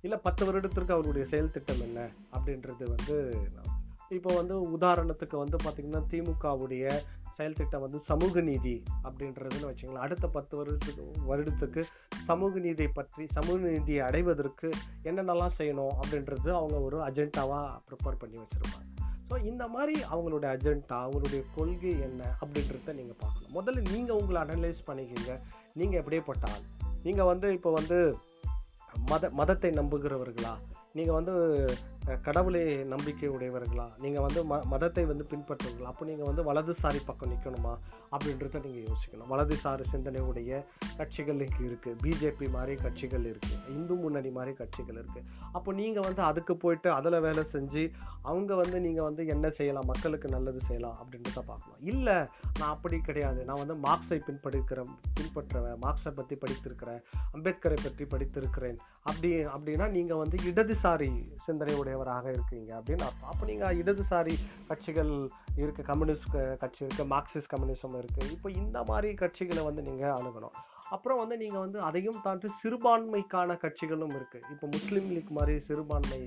இல்லை 0.00 0.18
பத்து 0.22 0.44
வருடத்திற்கு 0.44 0.92
அவருடைய 0.92 1.26
செயல் 1.26 1.50
திட்டம் 1.50 1.80
என்ன? 1.80 2.08
அப்படின்றது 2.32 2.84
வந்து 2.96 3.36
நான் 3.54 3.76
இப்போ 4.08 4.34
வந்து 4.34 4.62
உதாரணத்துக்கு 4.62 5.36
வந்து 5.36 5.56
பார்த்திங்கன்னா 5.56 6.02
திமுகவுடைய 6.10 7.00
செயல் 7.38 7.56
திட்டம் 7.58 7.84
வந்து 7.86 7.98
சமூக 8.10 8.40
நீதி 8.50 8.74
அப்படின்றதுன்னு 9.06 9.68
வச்சுங்களேன். 9.70 10.04
அடுத்த 10.06 10.26
பத்து 10.36 10.54
வருடத்துக்கு 10.60 11.04
வருடத்துக்கு 11.30 11.82
சமூக 12.28 12.52
நீதியை 12.66 12.90
பற்றி 12.98 13.24
சமூக 13.36 13.58
நீதியை 13.72 14.00
அடைவதற்கு 14.06 14.68
என்னென்னலாம் 15.08 15.56
செய்யணும் 15.58 15.94
அப்படின்றது 16.02 16.48
அவங்க 16.60 16.78
ஒரு 16.86 16.98
அஜெண்டாவாக 17.08 17.68
ப்ரிப்பேர் 17.88 18.20
பண்ணி 18.22 18.38
வச்சுருப்பாங்க. 18.42 18.86
ஸோ 19.28 19.36
இந்த 19.50 19.64
மாதிரி 19.74 19.94
அவங்களுடைய 20.12 20.50
அஜெண்டா 20.56 20.98
அவங்களுடைய 21.06 21.42
கொள்கை 21.56 21.92
என்ன 22.06 22.22
அப்படின்றத 22.42 22.94
நீங்கள் 23.00 23.20
பார்க்கணும். 23.22 23.52
முதல்ல 23.58 23.84
நீங்கள் 23.94 24.18
உங்களை 24.20 24.40
அனலைஸ் 24.44 24.80
பண்ணிக்கோங்க. 24.88 25.34
நீங்கள் 25.80 26.00
எப்படியேப்பட்ட 26.00 26.46
ஆள் 26.54 26.66
நீங்கள் 27.06 27.28
வந்து 27.32 27.48
இப்போ 27.56 27.72
வந்து 27.78 27.98
மத 29.10 29.30
மதத்தை 29.40 29.70
நம்புகிறவர்களா? 29.80 30.54
நீங்கள் 30.98 31.18
வந்து 31.18 31.34
கடவுளை 32.26 32.62
நம்பிக்கை 32.92 33.28
உடையவர்களா 33.34 33.86
நீங்கள் 34.02 34.24
வந்து 34.26 34.40
ம 34.50 34.58
மதத்தை 34.72 35.02
வந்து 35.10 35.24
பின்பற்றுவீங்களா 35.32 35.90
அப்போ 35.92 36.04
நீங்கள் 36.10 36.28
வந்து 36.28 36.42
வலதுசாரி 36.48 37.00
பக்கம் 37.08 37.30
நிற்கணுமா 37.32 37.72
அப்படின்றத 38.12 38.60
நீங்கள் 38.66 38.86
யோசிக்கணும். 38.90 39.28
வலதுசாரி 39.32 39.84
சிந்தனை 39.92 40.20
உடைய 40.28 40.60
கட்சிகள் 41.00 41.42
இங்கே 41.46 41.62
இருக்குது 41.68 41.98
பிஜேபி 42.04 42.46
மாதிரி 42.56 42.74
கட்சிகள் 42.84 43.26
இருக்குது 43.32 43.58
இந்து 43.74 43.96
முன்னணி 44.02 44.30
மாதிரி 44.38 44.54
கட்சிகள் 44.60 44.98
இருக்குது 45.02 45.26
அப்போ 45.56 45.72
நீங்கள் 45.80 46.06
வந்து 46.08 46.22
அதுக்கு 46.30 46.56
போயிட்டு 46.64 46.90
அதில் 46.98 47.18
வேலை 47.26 47.44
செஞ்சு 47.54 47.84
அவங்க 48.30 48.54
வந்து 48.62 48.80
நீங்கள் 48.86 49.06
வந்து 49.08 49.22
என்ன 49.34 49.50
செய்யலாம்? 49.58 49.90
மக்களுக்கு 49.92 50.28
நல்லது 50.36 50.62
செய்யலாம் 50.68 50.96
அப்படின்றத 51.02 51.42
பார்க்கலாம் 51.50 51.82
இல்லை 51.92 52.16
நான் 52.58 52.72
அப்படி 52.74 52.96
கிடையாது. 53.08 53.40
நான் 53.50 53.62
வந்து 53.62 53.76
மார்க்ஸை 53.86 54.20
பின்பற்றுக்கிறேன் 54.28 54.92
பின்பற்றுவேன் 55.18 55.78
மார்க்ஸை 55.84 56.12
பற்றி 56.20 56.36
படித்திருக்கிறேன். 56.44 57.00
அம்பேத்கரை 57.36 57.78
பற்றி 57.86 58.06
படித்திருக்கிறேன். 58.14 58.80
அப்படி 59.08 59.30
அப்படின்னா 59.54 59.88
நீங்கள் 59.98 60.22
வந்து 60.24 60.36
இடதுசாரி 60.50 61.12
சிந்தனை 61.46 61.74
தலைவராக 61.98 62.26
இருக்கீங்க 62.36 62.70
அப்படின்னு 62.78 63.04
அர்த்தம் 63.06 63.30
அப்போ 63.32 63.44
நீங்கள் 63.50 63.76
இடதுசாரி 63.80 64.34
கட்சிகள் 64.68 65.12
இருக்குது 65.62 65.86
கம்யூனிஸ்ட் 65.88 66.36
கட்சி 66.62 66.80
இருக்குது 66.84 67.08
மார்க்சிஸ்ட் 67.12 67.50
கம்யூனிசம் 67.52 67.96
இருக்குது 68.00 68.28
இப்போ 68.34 68.48
இந்த 68.62 68.78
மாதிரி 68.90 69.08
கட்சிகளை 69.22 69.62
வந்து 69.68 69.82
நீங்கள் 69.88 70.14
அணுகணும். 70.18 70.54
அப்புறம் 70.94 71.20
வந்து 71.22 71.36
நீங்கள் 71.42 71.62
வந்து 71.64 71.78
அதையும் 71.88 72.20
தாண்டி 72.26 72.50
சிறுபான்மைக்கான 72.60 73.56
கட்சிகளும் 73.64 74.14
இருக்குது 74.18 74.46
இப்போ 74.54 74.66
முஸ்லீம் 74.74 75.08
லீக் 75.14 75.32
மாதிரி 75.38 75.56
சிறுபான்மை 75.68 76.20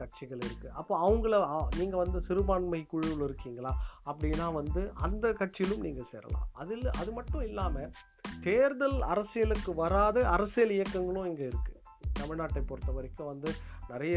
கட்சிகள் 0.00 0.42
இருக்குது 0.48 0.74
அப்போ 0.80 0.94
அவங்கள 1.06 1.34
நீங்கள் 1.80 2.02
வந்து 2.04 2.20
சிறுபான்மை 2.28 2.82
குழுவில் 2.92 3.24
இருக்கீங்களா? 3.28 3.72
அப்படின்னா 4.10 4.48
வந்து 4.60 4.82
அந்த 5.06 5.26
கட்சியிலும் 5.40 5.86
நீங்கள் 5.88 6.10
சேரலாம். 6.12 6.46
அதில் 6.62 6.86
அது 7.00 7.10
மட்டும் 7.20 7.46
இல்லாமல் 7.50 7.90
தேர்தல் 8.48 9.00
அரசியலுக்கு 9.12 9.72
வராத 9.82 10.26
அரசியல் 10.36 10.76
இயக்கங்களும் 10.78 11.28
இங்கே 11.32 11.46
இருக்குது 11.52 11.75
தமிழ்நாட்டை 12.18 12.62
பொறுத்த 12.66 12.92
வரைக்கும் 12.92 13.26
வந்து 13.26 13.52
நிறைய 13.88 14.16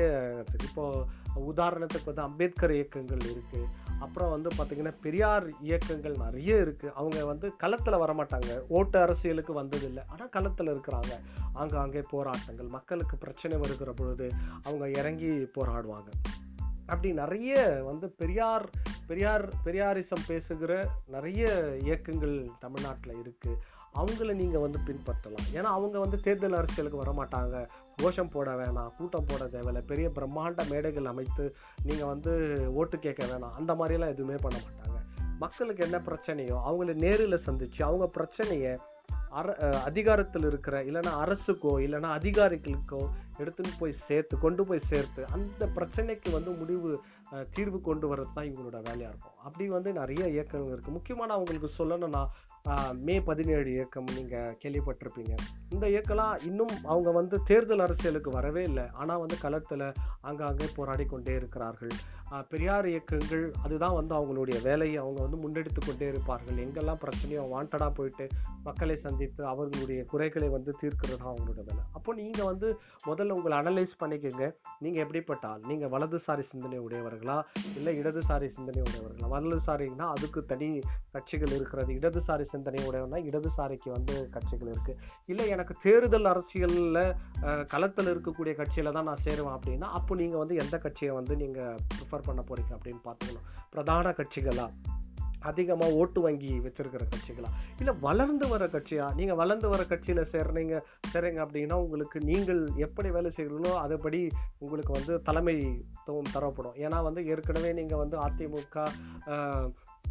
இப்போது 0.63 1.05
உதாரணத்துக்கு 1.35 2.05
வந்து 2.05 2.21
அம்பேத்கர் 2.21 2.73
இயக்கங்கள் 2.73 3.17
இருக்குது 3.17 3.67
அப்புறம் 3.99 4.29
வந்து 4.29 4.49
பார்த்திங்கன்னா 4.49 4.93
பெரியார் 5.01 5.59
இயக்கங்கள் 5.59 6.15
நிறைய 6.17 6.55
இருக்குது 6.55 6.93
அவங்க 6.93 7.25
வந்து 7.25 7.55
களத்தில் 7.55 7.93
வரமாட்டாங்க. 7.93 8.61
ஓட்டு 8.67 8.99
அரசியலுக்கு 8.99 9.53
வந்ததில்லை. 9.53 10.03
ஆனால் 10.07 10.29
களத்தில் 10.29 10.69
இருக்கிறாங்க. 10.69 11.19
ஆங்காங்கே 11.53 12.03
போராட்டங்கள் 12.09 12.65
மக்களுக்கு 12.65 13.17
பிரச்சனை 13.17 13.57
வருகிற 13.57 13.91
பொழுது 13.91 14.31
அவங்க 14.63 14.89
இறங்கி 14.89 15.27
போராடுவாங்க. 15.27 16.09
அப்படி 16.89 17.09
நிறைய 17.13 17.53
வந்து 17.89 18.07
பெரியார் 18.21 18.65
பெரியார் 19.09 19.45
பெரியாரிசம் 19.65 20.25
பேசுகிற 20.27 20.71
நிறைய 21.07 21.43
இயக்கங்கள் 21.83 22.35
தமிழ்நாட்டில் 22.59 23.19
இருக்குது 23.21 23.59
அவங்கள 23.99 24.33
நீங்கள் 24.41 24.63
வந்து 24.65 24.79
பின்பற்றலாம். 24.87 25.47
ஏன்னா 25.53 25.69
அவங்க 25.77 25.97
வந்து 25.99 26.17
தேர்தல் 26.19 26.57
அரசியலுக்கு 26.59 27.01
வரமாட்டாங்க. 27.03 27.55
கோஷம் 28.01 28.31
போட 28.35 28.49
வேணாம் 28.55 28.91
கூட்டம் 28.97 29.25
போட 29.25 29.43
தேவையில்லை. 29.47 29.81
பெரிய 29.87 30.09
பிரம்மாண்ட 30.17 30.63
மேடைகள் 30.69 31.05
அமைத்து 31.05 31.45
நீங்கள் 31.83 32.11
வந்து 32.13 32.33
ஓட்டு 32.73 32.99
கேட்க 32.99 33.23
வேணாம். 33.25 33.55
அந்த 33.59 33.73
மாதிரியெல்லாம் 33.73 34.13
எதுவுமே 34.15 34.37
பண்ண 34.41 34.57
மாட்டாங்க. 34.65 34.99
மக்களுக்கு 35.43 35.83
என்ன 35.85 35.97
பிரச்சனையோ 36.05 36.55
அவங்கள 36.67 36.93
நேரில் 37.05 37.43
சந்தித்து 37.47 37.81
அவங்க 37.85 38.07
பிரச்சனையை 38.07 38.73
அர 39.39 39.55
அதிகாரத்தில் 39.79 40.43
இருக்கிற 40.43 40.75
இல்லைன்னா 40.83 41.11
அரசுக்கோ 41.23 41.73
இல்லைன்னா 41.85 42.09
அதிகாரிகளுக்கோ 42.19 43.01
எடுத்துன்னு 43.43 43.73
போய் 43.79 44.01
சேர்த்து 44.07 44.35
கொண்டு 44.45 44.63
போய் 44.69 44.87
சேர்த்து 44.91 45.21
அந்த 45.37 45.63
பிரச்சனைக்கு 45.77 46.29
வந்து 46.37 46.51
முடிவு 46.61 46.91
தீர்வு 47.55 47.79
கொண்டு 47.87 48.05
வரது 48.11 48.31
தான் 48.35 48.47
இவங்களோட 48.49 48.77
வேலையாக 48.87 49.11
இருக்கும். 49.11 49.35
அப்படி 49.47 49.65
வந்து 49.73 49.89
நிறைய 49.99 50.21
இயக்கங்கள் 50.35 50.73
இருக்குது 50.75 50.97
முக்கியமான 50.97 51.33
அவங்களுக்கு 51.37 51.69
சொல்லணும்னா 51.79 52.23
மே 53.07 53.15
பதினேழு 53.27 53.67
இயக்கம் 53.75 54.09
நீங்கள் 54.15 54.55
கேள்விப்பட்டிருப்பீங்க. 54.61 55.33
இந்த 55.73 55.85
இயக்கம்லாம் 55.93 56.41
இன்னும் 56.49 56.73
அவங்க 56.93 57.09
வந்து 57.19 57.35
தேர்தல் 57.49 57.83
அரசியலுக்கு 57.85 58.31
வரவே 58.37 58.63
இல்லை. 58.69 58.85
ஆனால் 59.01 59.21
வந்து 59.23 59.37
களத்தில் 59.43 59.85
ஆங்காங்கே 60.29 60.67
போராடி 60.77 61.05
கொண்டே 61.13 61.35
இருக்கிறார்கள். 61.41 61.93
பெரியார் 62.51 62.87
இயக்கங்கள் 62.91 63.43
அதுதான் 63.65 63.95
வந்து 63.99 64.13
அவங்களுடைய 64.17 64.57
வேலையை 64.67 64.97
அவங்க 65.03 65.19
வந்து 65.25 65.39
முன்னெடுத்து 65.43 65.81
கொண்டே 65.85 66.07
இருப்பார்கள். 66.11 66.59
எங்கெல்லாம் 66.65 67.01
பிரச்சனையோ 67.03 67.43
வாண்டடாக 67.53 67.91
போயிட்டு 67.99 68.25
மக்களை 68.67 68.95
சந்தித்து 69.05 69.41
அவர்களுடைய 69.53 70.01
குறைகளை 70.11 70.49
வந்து 70.55 70.71
தீர்க்கிறது 70.81 71.19
தான் 71.21 71.31
அவங்களோட 71.33 71.61
வேலை. 71.69 71.83
அப்போ 71.99 72.13
நீங்கள் 72.21 72.49
வந்து 72.51 72.67
முதல்ல 73.09 73.37
உங்களை 73.39 73.55
அனலைஸ் 73.61 73.95
பண்ணிக்கோங்க. 74.03 74.45
நீங்கள் 74.85 75.03
எப்படிப்பட்ட 75.05 75.47
ஆள்? 75.51 75.63
நீங்கள் 75.71 75.91
வலதுசாரி 75.95 76.45
சிந்தனை 76.51 76.79
உடையவர்களா? 76.87 77.37
இல்லை 77.79 77.93
இடதுசாரி 78.01 78.49
சிந்தனை 78.57 78.81
உடையவர்களா? 78.87 79.29
வலதுசாரின்னா 79.35 80.07
அதுக்கு 80.17 80.41
தனி 80.53 80.69
கட்சிகள் 81.17 81.55
இருக்கிறது. 81.59 81.89
இடதுசாரி 81.99 82.47
சிந்தனை 82.53 82.81
உடையவனா 82.89 83.19
இடதுசாரிக்கு 83.29 83.89
வந்து 83.97 84.15
கட்சிகள் 84.35 84.71
இருக்குது 84.73 84.97
இல்லை 85.31 85.45
எனக்கு 85.55 85.73
தேர்தல் 85.85 86.29
அரசியலில் 86.33 87.01
களத்தில் 87.73 88.11
இருக்கக்கூடிய 88.13 88.53
கட்சியில் 88.61 88.95
தான் 88.97 89.07
நான் 89.09 89.23
சேருவேன் 89.25 89.55
அப்படின்னா 89.57 89.87
அப்போ 89.99 90.13
நீங்கள் 90.21 90.41
வந்து 90.43 90.55
எந்த 90.63 90.75
கட்சியை 90.85 91.13
வந்து 91.19 91.33
நீங்கள் 91.43 91.77
ப்ரிஃபர் 91.95 92.18
பண்ண 92.21 92.43
போகிறீங்க 92.49 92.73
அப்படின்னு 92.77 93.01
பார்த்துக்கணும். 93.07 93.49
பிரதான 93.69 94.11
கட்சிகளாக 94.11 94.97
அதிகமாக 95.49 95.93
ஓட்டு 95.93 96.21
வங்கி 96.21 96.49
வச்சிருக்கிற 96.59 97.03
கட்சிகளா? 97.11 97.49
இல்லை 97.79 97.93
வளர்ந்து 97.99 98.47
வர 98.47 98.65
கட்சியா? 98.65 99.05
நீங்கள் 99.13 99.35
வளர்ந்து 99.35 99.67
வர 99.69 99.83
கட்சியில் 99.83 100.29
சேர்றீங்க 100.31 100.81
சரிங்க 101.13 101.39
அப்படின்னா 101.45 101.73
உங்களுக்கு 101.73 102.19
நீங்கள் 102.21 102.61
எப்படி 102.75 103.09
வேலை 103.09 103.31
செய்கிறீங்களோ 103.37 103.73
அதுபடி 103.85 104.21
உங்களுக்கு 104.57 104.91
வந்து 104.91 105.21
தலைமைத்துவம் 105.21 106.33
தரப்படும். 106.33 106.75
ஏன்னா 106.75 107.03
வந்து 107.03 107.25
ஏற்கனவே 107.25 107.73
நீங்கள் 107.73 107.97
வந்து 107.97 108.17
அதிமுக 108.27 108.87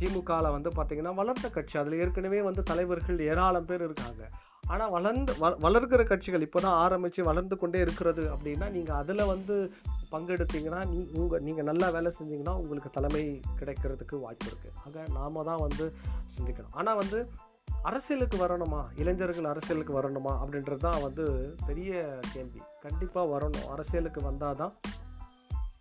திமுகவில் 0.00 0.54
வந்து 0.56 0.70
பார்த்திங்கன்னா 0.70 1.14
வளர்ந்த 1.14 1.48
கட்சி. 1.50 1.78
அதில் 1.78 1.98
ஏற்கனவே 1.98 2.42
வந்து 2.42 2.62
தலைவர்கள் 2.62 3.18
ஏராளம் 3.18 3.64
பேர் 3.64 3.80
இருக்காங்க. 3.80 4.24
ஆனால் 4.66 4.90
வளர்ந்து 4.90 5.32
வ 5.32 5.48
வளர்கிற 5.60 6.04
கட்சிகள் 6.04 6.44
இப்போ 6.46 6.60
தான் 6.60 6.78
ஆரம்பித்து 6.84 7.24
வளர்ந்து 7.24 7.56
கொண்டே 7.58 7.78
இருக்கிறது 7.78 8.24
அப்படின்னா 8.34 8.66
நீங்கள் 8.70 8.96
அதில் 8.96 9.30
வந்து 9.30 9.54
பங்கெடுத்தீங்கன்னா 10.12 10.80
நீ 10.92 10.98
உங்கள் 11.20 11.44
நீங்கள் 11.46 11.68
நல்லா 11.70 11.88
வேலை 11.96 12.10
செஞ்சீங்கன்னா 12.18 12.54
உங்களுக்கு 12.62 12.90
தலைமை 12.96 13.24
கிடைக்கிறதுக்கு 13.60 14.16
வாய்ப்பு 14.24 14.48
இருக்குது 14.50 14.74
ஆக 14.86 15.04
நாம 15.18 15.44
தான் 15.50 15.62
வந்து 15.66 15.86
சிந்திக்கணும். 16.34 16.74
ஆனால் 16.80 16.98
வந்து 17.02 17.20
அரசியலுக்கு 17.88 18.36
வரணுமா? 18.44 18.80
இளைஞர்கள் 19.00 19.50
அரசியலுக்கு 19.52 19.92
வரணுமா? 19.98 20.32
அப்படின்றது 20.42 20.82
தான் 20.86 21.02
வந்து 21.06 21.24
பெரிய 21.66 21.92
கேள்வி. 22.32 22.60
கண்டிப்பாக 22.84 23.32
வரணும். 23.34 23.68
அரசியலுக்கு 23.74 24.22
வந்தால் 24.28 24.58
தான் 24.62 24.74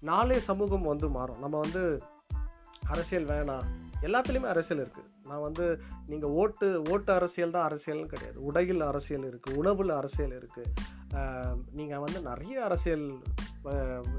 நாளே 0.09 0.37
சமூகம் 0.49 0.89
வந்து 0.91 1.07
மாறும். 1.17 1.41
நம்ம 1.43 1.55
வந்து 1.65 1.83
அரசியல் 2.93 3.29
வேணாம். 3.31 3.67
எல்லாத்துலேயுமே 4.07 4.49
அரசியல் 4.51 4.81
இருக்குது 4.83 5.09
நான் 5.29 5.43
வந்து 5.45 5.65
நீங்கள் 6.11 6.33
ஓட்டு 6.41 6.67
ஓட்டு 6.91 7.09
அரசியல் 7.15 7.55
தான் 7.55 7.67
அரசியல்னு 7.69 8.11
கிடையாது. 8.11 8.37
உடையில் 8.49 8.83
அரசியல் 8.91 9.25
இருக்குது 9.29 9.57
உணவில் 9.61 9.93
அரசியல் 9.99 10.35
இருக்குது 10.39 10.73
நீங்கள் 11.79 12.03
வந்து 12.05 12.19
நிறைய 12.29 12.55
அரசியல் 12.67 13.05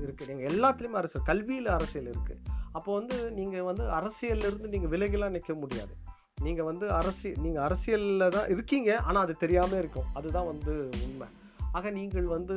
இருக்குது 0.05 0.28
நீங்கள் 0.31 0.49
எல்லாத்துலேயுமே 0.52 0.99
அரசியல் 1.00 1.25
கல்வியில் 1.25 1.67
அரசியல் 1.67 2.11
இருக்குது 2.12 2.40
அப்போ 2.73 2.90
வந்து 2.99 3.33
நீங்கள் 3.33 3.62
வந்து 3.62 3.85
அரசியல்ல 3.90 4.49
இருந்து 4.50 4.69
நீங்க 4.69 4.88
விலகிலாம் 4.97 5.35
நிற்க 5.37 5.55
முடியாது. 5.55 5.95
நீங்கள் 6.43 6.64
வந்து 6.64 6.93
அரசியல் 6.93 7.40
நீங்கள் 7.45 7.62
அரசியலில் 7.62 8.35
தான் 8.37 8.50
இருக்கீங்க. 8.55 8.90
ஆனால் 9.02 9.23
அது 9.23 9.37
தெரியாமல் 9.37 9.78
இருக்கும். 9.78 10.09
அதுதான் 10.14 10.47
வந்து 10.47 10.90
உண்மை. 11.07 11.28
ஆக 11.73 11.90
நீங்கள் 11.90 12.26
வந்து 12.26 12.57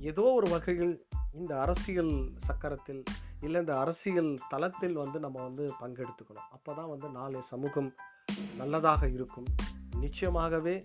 ஏதோ 0.00 0.24
ஒரு 0.38 0.48
வகையில் 0.50 0.94
இந்த 1.32 1.52
அரசியல் 1.60 2.14
சக்கரத்தில் 2.46 3.02
இல்லை 3.40 3.60
இந்த 3.60 3.78
அரசியல் 3.78 4.32
தளத்தில் 4.48 4.96
வந்து 4.96 5.18
நம்ம 5.20 5.38
வந்து 5.42 5.64
பங்கெடுத்துக்கணும். 5.82 6.48
அப்போ 6.50 6.74
தான் 6.74 6.88
வந்து 6.88 7.08
நாளை 7.08 7.40
சமூகம் 7.52 7.90
நல்லதாக 8.56 9.08
இருக்கும். 9.08 9.48
நிச்சயமாகவே 10.00 10.84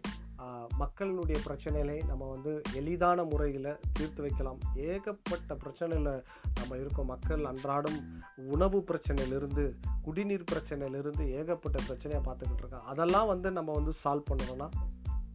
மக்களினுடைய 0.79 1.37
பிரச்சனைகளை 1.45 2.05
நம்ம 2.05 2.29
வந்து 2.29 2.61
எளிதான 2.73 3.23
முறையில் 3.23 3.77
தீர்த்து 3.93 4.21
வைக்கலாம். 4.21 4.59
ஏகப்பட்ட 4.75 5.55
பிரச்சனையில் 5.55 6.23
நம்ம 6.55 6.77
இருக்கோம். 6.77 7.05
மக்கள் 7.05 7.45
அன்றாடம் 7.45 8.23
உணவு 8.35 8.83
பிரச்சனையிலிருந்து 8.87 9.75
குடிநீர் 10.01 10.43
பிரச்சனையிலிருந்து 10.51 11.29
ஏகப்பட்ட 11.29 11.81
பிரச்சனையை 11.81 12.25
பார்த்துக்கிட்டு 12.25 12.57
இருக்கோம் 12.57 12.85
அதெல்லாம் 12.85 13.27
வந்து 13.27 13.51
நம்ம 13.51 13.71
வந்து 13.71 13.93
சால்வ் 14.03 14.23
பண்ணணும்னா 14.31 14.69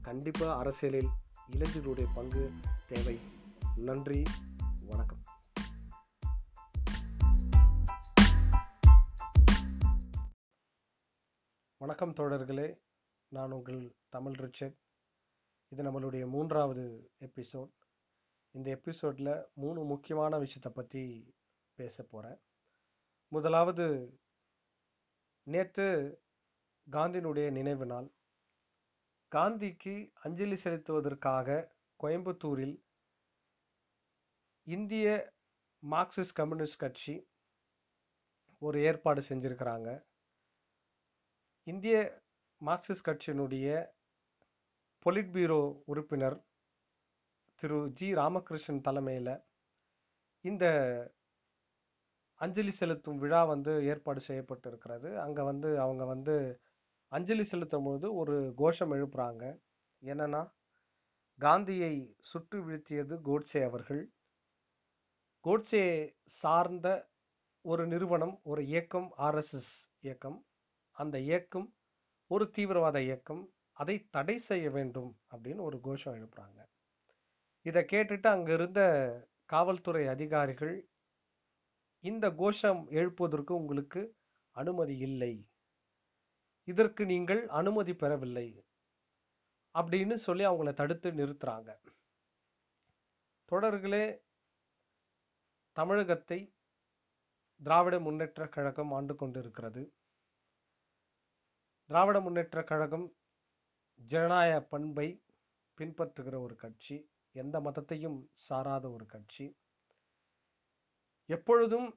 கண்டிப்பாக 0.02 0.54
அரசியலில் 0.54 1.08
இளைஞர்களுடைய 1.52 2.06
பங்கு 2.14 2.50
தேவை. 2.88 3.20
நன்றி. 3.76 4.22
வணக்கம். 4.86 5.18
வணக்கம் 11.76 12.14
தோழர்களே. 12.14 12.78
நான் 13.28 13.50
உங்கள் 13.50 13.94
தமிழ் 14.08 14.32
ரிச்சர்ட் 14.32 14.76
இது 15.72 15.82
நம்மளுடைய 15.82 16.24
மூன்றாவது 16.28 16.84
எபிசோட் 17.20 17.74
இந்த 18.54 18.70
எபிசோடில் 18.70 19.32
மூணு 19.54 19.80
முக்கியமான 19.84 20.38
விஷயத்தை 20.38 20.72
பற்றி 20.72 21.02
பேச 21.78 22.02
போகிறேன் 22.02 22.40
முதலாவது 23.32 23.86
நேற்று 25.46 25.86
காந்தியினுடைய 26.86 27.50
நினைவு 27.50 27.86
நாள். 27.86 28.08
காந்திக்கு 29.32 29.94
அஞ்சலி 30.22 30.56
செலுத்துவதற்காக 30.64 31.58
கோயம்புத்தூரில் 32.00 32.76
இந்திய 34.66 35.06
மார்க்சிஸ்ட் 35.82 36.38
கம்யூனிஸ்ட் 36.38 36.76
கட்சி 36.76 37.14
ஒரு 38.62 38.80
ஏற்பாடு 38.80 39.20
செஞ்சுருக்கிறாங்க. 39.28 39.88
இந்திய 41.66 41.96
மார்க்சிஸ்ட் 42.60 43.08
கட்சியினுடைய 43.08 43.68
பொலிட் 45.06 45.30
பீரோ 45.30 45.82
உறுப்பினர் 45.84 46.36
திரு 47.60 47.90
ஜி. 47.94 48.14
ராமகிருஷ்ணன் 48.14 48.80
தலைமையில் 48.80 49.32
இந்த 50.44 50.64
அஞ்சலி 52.40 52.70
செலுத்தும் 52.70 53.18
விழா 53.18 53.44
வந்து 53.44 53.72
ஏற்பாடு 53.84 54.20
செய்யப்பட்டிருக்கிறது. 54.28 55.08
அங்கே 55.16 55.42
வந்து 55.42 55.80
அவங்க 55.80 56.04
வந்து 56.04 56.34
அஞ்சலி 57.12 57.44
செலுத்தும் 57.44 57.84
போது 57.84 58.14
ஒரு 58.14 58.52
கோஷம் 58.56 58.92
எழுப்புறாங்க. 58.92 59.44
என்னன்னா 60.02 60.42
காந்தியை 61.40 61.92
சுட்டு 62.30 62.58
வீழ்த்தியது 62.66 63.20
கோட்சே 63.20 63.62
அவர்கள். 63.62 64.02
கோட்சே 65.44 65.84
சார்ந்த 66.40 66.88
ஒரு 67.64 67.86
நிறுவனம் 67.86 68.40
ஒரு 68.42 68.66
இயக்கம் 68.66 69.08
ஆர்எஸ்எஸ் 69.18 69.72
இயக்கம். 70.00 70.38
அந்த 70.96 71.16
இயக்கம் 71.20 71.66
ஒரு 72.30 72.44
தீவிரவாத 72.56 72.98
இயக்கம். 73.02 73.42
அதை 73.80 73.96
தடை 74.10 74.38
செய்ய 74.38 74.70
வேண்டும் 74.70 75.10
அப்படின்னு 75.32 75.60
ஒரு 75.60 75.78
கோஷம் 75.80 76.16
எழுப்புறாங்க. 76.18 76.60
இதை 77.66 77.82
கேட்டுட்டு 77.92 78.26
அங்க 78.26 78.50
இருந்த 78.52 78.80
காவல்துறை 79.44 80.02
அதிகாரிகள் 80.06 80.74
இந்த 82.04 82.26
கோஷம் 82.30 82.82
எழுப்புவதற்கு 82.90 83.52
உங்களுக்கு 83.60 84.02
அனுமதி 84.56 84.96
இல்லை. 84.98 85.32
இதற்கு 86.68 87.02
நீங்கள் 87.06 87.42
அனுமதி 87.60 87.94
பெறவில்லை 87.94 88.46
அப்படின்னு 89.74 90.16
சொல்லி 90.26 90.44
அவங்கள 90.46 90.72
தடுத்து 90.72 91.08
நிறுத்துறாங்க. 91.12 91.70
தொடர்களே 93.52 94.04
தமிழகத்தை 95.76 96.40
திராவிட 97.60 97.96
முன்னேற்ற 98.00 98.42
கழகம் 98.48 98.92
ஆண்டு 98.92 99.14
கொண்டிருக்கிறது. 99.16 99.82
திராவிட 101.90 102.18
முன்னேற்ற 102.20 102.58
கழகம் 102.64 103.06
ஜனநாயக 104.00 104.60
பண்பை 104.62 105.08
பின்பற்றுகிற 105.78 106.36
ஒரு 106.42 106.56
கட்சி 106.56 106.96
எந்த 107.34 107.56
மதத்தையும் 107.60 108.18
சாராத 108.48 108.84
ஒரு 108.90 109.06
கட்சி. 109.06 109.46
எப்பொழுதும் 111.28 111.88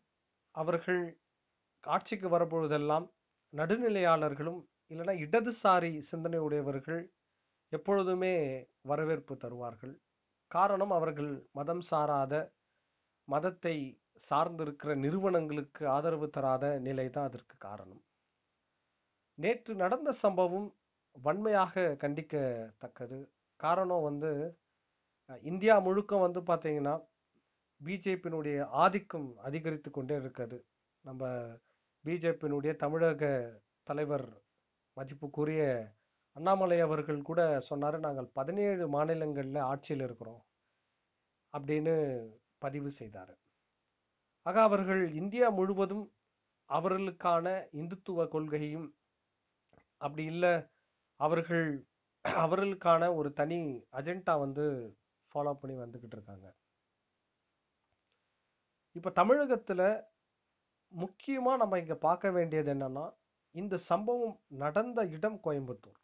அவர்கள் 0.56 1.04
ஆட்சிக்கு 1.84 2.30
வரப்பொழுதெல்லாம் 2.30 3.06
நடுநிலையாளர்களும் 3.54 4.62
இல்லைன்னா 4.92 5.16
இடதுசாரி 5.26 5.92
சிந்தனை 6.02 6.40
உடையவர்கள் 6.40 7.02
எப்பொழுதுமே 7.70 8.34
வரவேற்பு 8.82 9.38
தருவார்கள். 9.38 9.94
காரணம் 10.48 10.90
அவர்கள் 10.90 11.32
மதம் 11.52 11.82
சாராத 11.82 12.34
மதத்தை 13.28 13.76
சார்ந்திருக்கிற 14.30 14.96
நிறுவனங்களுக்கு 14.96 15.88
ஆதரவு 15.88 16.30
தராத 16.30 16.80
நிலை 16.80 17.10
தான் 17.10 17.24
அதற்கு 17.24 17.56
காரணம். 17.58 18.04
நேற்று 19.38 19.74
நடந்த 19.76 20.10
சம்பவம் 20.24 20.68
வன்மையாக 21.16 21.84
கண்டிக்கத்தக்கது. 22.04 23.18
காரணம் 23.60 24.06
வந்து 24.10 24.32
இந்தியா 25.44 25.76
முழுக்க 25.80 26.14
வந்து 26.26 26.40
பார்த்தீங்கன்னா 26.50 26.96
பிஜேபியினுடைய 27.82 28.58
ஆதிக்கம் 28.84 29.28
அதிகரித்து 29.48 29.90
கொண்டே 29.92 30.16
இருக்குது 30.22 30.58
நம்ம 31.06 31.24
பிஜேபியினுடைய 32.06 32.74
தமிழக 32.84 33.24
தலைவர் 33.90 34.28
மதிப்புக்குரிய 34.98 35.62
அண்ணாமலை 36.36 36.78
அவர்கள் 36.82 37.28
கூட 37.30 37.42
சொன்னார் 37.70 37.98
நாங்கள் 38.00 38.30
பதினேழு 38.38 38.86
மாநிலங்களில் 38.96 39.60
ஆட்சியில் 39.72 40.04
இருக்கிறோம் 40.08 40.42
அப்படின்னு 41.54 41.94
பதிவு 42.58 42.90
செய்தார். 42.92 43.34
ஆக 44.46 44.58
அவர்கள் 44.62 45.02
இந்தியா 45.22 45.48
முழுவதும் 45.60 46.06
அவர்களுக்கான 46.70 47.46
இந்துத்துவ 47.80 48.26
கொள்கையும் 48.36 48.88
அப்படி 50.02 50.24
இல்லை 50.34 50.54
அவர்கள் 51.26 51.68
அவர்களுக்கான 52.26 53.04
ஒரு 53.16 53.30
தனி 53.34 53.60
அஜெண்டா 53.92 54.34
வந்து 54.40 54.66
ஃபாலோ 55.32 55.54
பண்ணி 55.54 55.76
வந்துகிட்டு 55.78 56.16
இருக்காங்க. 56.18 56.48
இப்ப 58.96 59.12
தமிழகத்துல 59.20 59.82
முக்கியமா 60.92 61.54
நம்ம 61.58 61.80
இங்க 61.80 61.96
பார்க்க 62.08 62.32
வேண்டியது 62.32 62.70
என்னன்னா 62.74 63.06
இந்த 63.56 63.76
சம்பவம் 63.90 64.36
நடந்த 64.64 65.00
இடம் 65.08 65.40
கோயம்புத்தூர். 65.44 66.00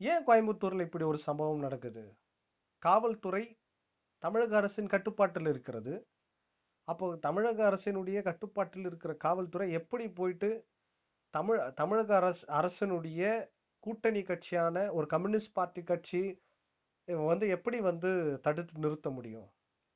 ஏன் 0.00 0.24
கோயம்புத்தூர்ல 0.26 0.84
இப்படி 0.84 1.04
ஒரு 1.04 1.18
சம்பவம் 1.18 1.58
நடக்குது? 1.58 2.04
காவல்துறை 2.82 3.44
தமிழக 4.22 4.52
அரசின் 4.56 4.92
கட்டுப்பாட்டில் 4.94 5.46
இருக்கிறது. 5.46 5.94
அப்போ 6.88 7.06
தமிழக 7.20 7.58
அரசினுடைய 7.70 8.18
கட்டுப்பாட்டில் 8.22 8.86
இருக்கிற 8.86 9.12
காவல்துறை 9.26 9.66
எப்படி 9.72 10.06
போயிட்டு 10.10 10.50
தமிழ் 11.34 11.58
தமிழக 11.72 12.10
அரசு 12.16 12.44
அரசனுடைய 12.50 13.22
கூட்டணி 13.80 14.22
கட்சியான 14.22 14.76
ஒரு 14.92 15.06
கம்யூனிஸ்ட் 15.06 15.52
பார்ட்டி 15.52 15.82
கட்சி 15.82 16.22
வந்து 17.26 17.46
எப்படி 17.48 17.78
வந்து 17.80 18.10
தடுத்து 18.42 18.74
நிறுத்த 18.78 19.10
முடியும்? 19.10 19.48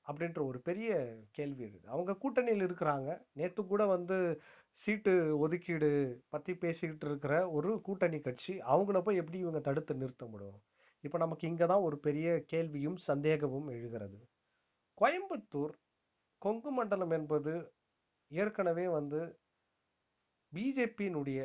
அப்படின்ற 0.07 0.41
ஒரு 0.47 0.59
பெரிய 0.61 0.89
கேள்வி 1.31 1.63
இருக்கு 1.69 1.89
அவங்க 1.89 2.13
கூட்டணியில் 2.23 2.65
இருக்கிறாங்க. 2.67 3.09
நேற்று 3.33 3.63
கூட 3.67 3.83
வந்து 3.87 4.17
சீட்டு 4.79 5.13
ஒதுக்கீடு 5.39 5.91
பத்தி 6.29 6.53
பேசிக்கிட்டு 6.55 7.07
இருக்கிற 7.07 7.35
ஒரு 7.51 7.71
கூட்டணி 7.81 8.21
கட்சி 8.21 8.55
அவங்கள 8.73 9.01
போய் 9.03 9.21
எப்படி 9.23 9.39
இவங்க 9.39 9.61
தடுத்து 9.61 9.95
நிறுத்த 9.95 10.27
முடியும்? 10.27 10.61
இப்ப 11.05 11.19
நமக்கு 11.19 11.45
இங்க 11.49 11.65
தான் 11.67 11.87
ஒரு 11.89 11.97
பெரிய 11.99 12.29
கேள்வியும் 12.47 12.99
சந்தேகமும் 13.09 13.69
எழுகிறது. 13.69 14.19
கோயம்புத்தூர் 14.99 15.75
கொங்கு 16.43 16.71
மண்டலம் 16.71 17.11
என்பது 17.11 17.53
ஏற்கனவே 18.31 18.87
வந்து 18.89 19.21
பிஜேபியினுடைய 20.53 21.41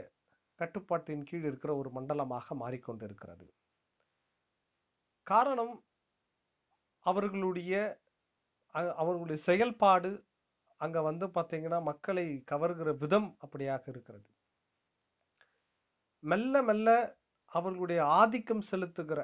கட்டுப்பாட்டின் 0.59 1.23
கீழ் 1.23 1.43
இருக்கிற 1.43 1.71
ஒரு 1.75 1.89
மண்டலமாக 1.89 2.55
மாறிக்கொண்டிருக்கிறது. 2.55 3.45
காரணம் 5.27 5.75
அவர்களுடைய 7.05 7.73
அ- 8.75 8.95
அவர்களுடைய 8.95 9.37
செயல்பாடு 9.41 10.11
அங்க 10.79 11.01
வந்து 11.01 11.27
பாத்தீங்கன்னா 11.27 11.81
மக்களை 11.81 12.25
கவர்கிற 12.51 12.97
விதம் 12.97 13.29
அப்படியாக 13.45 13.89
இருக்கிறது. 13.89 14.29
மெல்ல 16.23 16.61
மெல்ல 16.61 16.89
அவர்களுடைய 17.51 18.05
ஆதிக்கம் 18.05 18.67
செலுத்துகிற 18.71 19.19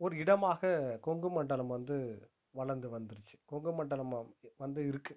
ஒரு 0.00 0.16
இடமாக 0.16 0.60
கொங்கு 1.02 1.30
மண்டலம் 1.30 1.66
வந்து 1.66 1.96
வளர்ந்து 2.50 2.88
வந்துருச்சு. 2.98 3.34
கொங்கு 3.46 3.72
மண்டலம் 3.72 4.14
வந்து 4.56 4.86
இருக்கு. 4.86 5.14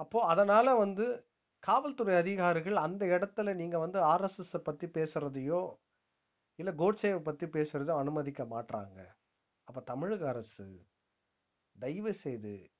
அப்போ 0.00 0.18
அதனால 0.26 0.74
வந்து 0.74 1.06
காவல்துறை 1.62 2.16
அதிகாரிகள் 2.16 2.76
அந்த 2.76 3.06
இடத்துல 3.06 3.54
நீங்கள் 3.54 3.80
வந்து 3.80 3.98
ஆர்எஸ்எஸ்ஸை 3.98 4.58
பற்றி 4.58 4.86
பேசுகிறதையோ 4.86 5.60
இல்லை 6.58 6.72
கோட்சேவை 6.74 7.20
பற்றி 7.20 7.46
பேசுறதோ 7.46 7.98
அனுமதிக்க 7.98 8.44
மாட்டாங்க 8.44 8.98
அப்போ 9.64 9.80
தமிழக 9.80 10.28
அரசு 10.28 10.66
தயவு 11.76 12.14
செய்து 12.14 12.70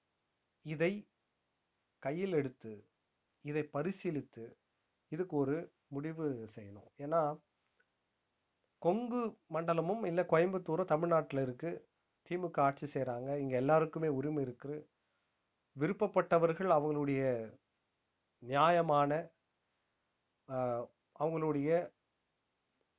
இதை 0.63 1.09
கையில் 1.99 2.33
எடுத்து 2.33 2.73
இதை 3.45 3.63
பரிசீலித்து 3.73 4.45
இதுக்கு 5.09 5.37
ஒரு 5.37 5.73
முடிவு 5.89 6.49
செய்யணும். 6.57 6.91
ஏன்னா 6.99 7.39
கொங்கு 8.79 9.21
மண்டலமும் 9.55 10.05
இல்லை 10.05 10.25
கோயம்புத்தூரும் 10.25 10.85
தமிழ்நாட்டில் 10.85 11.47
இருக்குது 11.47 11.81
திமுக 12.31 12.61
ஆட்சி 12.61 12.87
செய்கிறாங்க 12.87 13.39
இங்கே 13.39 13.57
எல்லாருக்குமே 13.57 14.09
உரிமை 14.09 14.45
இருக்குது 14.45 14.87
விருப்பப்பட்டவர்கள் 15.77 16.71
அவங்களுடைய 16.71 17.23
நியாயமான 18.43 19.11
அவங்களுடைய 21.21 21.71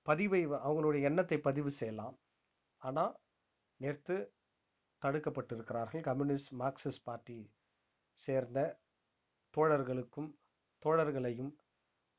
பதிவை 0.06 0.42
அவங்களுடைய 0.68 1.02
எண்ணத்தை 1.10 1.38
பதிவு 1.48 1.72
செய்யலாம். 1.80 2.16
ஆனால் 2.82 3.14
நேற்று 3.80 4.18
தடுக்கப்பட்டிருக்கிறார்கள். 5.02 6.04
கம்யூனிஸ்ட் 6.10 6.54
மார்க்சிஸ்ட் 6.62 7.06
பார்ட்டி 7.08 7.40
சேர்ந்த 8.20 8.60
தோழர்களுக்கும் 9.54 10.30
தோழர்களையும் 10.84 11.52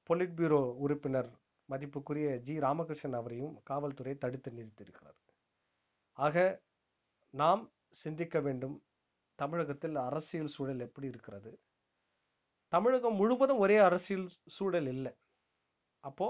பொலிட் 0.09 0.37
பியூரோ 0.39 0.61
உறுப்பினர் 0.85 1.31
மதிப்புக்குரிய 1.69 2.29
ஜி. 2.47 2.55
ராமகிருஷ்ணன் 2.67 3.19
அவரையும் 3.21 3.55
காவல்துறை 3.71 4.15
தடுத்து 4.25 4.51
நிறுத்தியிருக்கிறது. 4.59 5.21
ஆக 6.19 6.37
நாம் 7.35 7.63
சிந்திக்க 8.03 8.37
வேண்டும் 8.47 8.77
தமிழகத்தில் 9.39 9.97
அரசியல் 10.09 10.53
சூழல் 10.55 10.85
எப்படி 10.87 11.07
இருக்கிறது? 11.13 11.53
தமிழகம் 12.73 13.15
முழுவதும் 13.15 13.59
ஒரே 13.59 13.77
அரசியல் 13.77 14.29
சூழல் 14.47 14.87
இல்லை. 14.87 15.13
அப்போ 16.05 16.29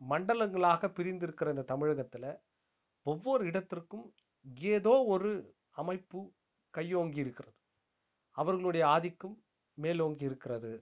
மண்டலங்களாக 0.00 0.88
பிரிந்திருக்கிற 0.98 1.48
இந்த 1.48 1.64
தமிழகத்துல 1.74 2.26
ஒவ்வொரு 3.06 3.42
இடத்திற்கும் 3.46 4.06
ஏதோ 4.74 4.94
ஒரு 5.14 5.32
அமைப்பு 5.70 6.20
கையோங்கி 6.74 7.20
இருக்கிறது. 7.20 7.56
அவர்களுடைய 8.38 8.84
ஆதிக்கம் 8.86 9.36
மேலோங்கி 9.78 10.24
இருக்கிறது. 10.24 10.72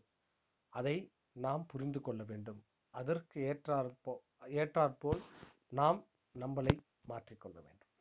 அதை 0.72 0.96
நாம் 1.36 1.66
புரிந்து 1.66 2.00
கொள்ள 2.00 2.22
வேண்டும். 2.24 2.60
அதற்கு 2.94 3.38
ஏற்றாற்போ 3.50 4.14
ஏற்றாற்போல் 4.60 5.22
நாம் 5.68 6.00
நம்மளை 6.34 6.74
மாற்றிக்கொள்ள 7.08 7.58
வேண்டும். 7.66 7.92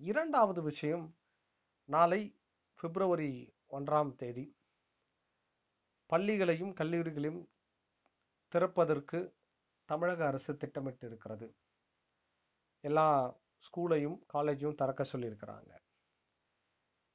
இரண்டாவது 0.00 0.62
விஷயம் 0.62 1.06
நாளை 1.88 2.22
பிப்ரவரி 2.78 3.32
ஒன்றாம் 3.70 4.12
தேதி 4.14 4.44
பள்ளிகளையும் 6.14 6.74
கல்லூரிகளையும் 6.74 7.42
திறப்பதற்கு 8.48 9.34
தமிழக 9.84 10.26
அரசு 10.26 10.56
திட்டமிட்டு 10.56 11.06
இருக்கிறது 11.06 11.54
எல்லா 12.80 13.36
ஸ்கூலையும் 13.64 14.18
காலேஜையும் 14.34 14.74
திறக்க 14.74 15.04
சொல்லியிருக்கிறாங்க. 15.12 15.70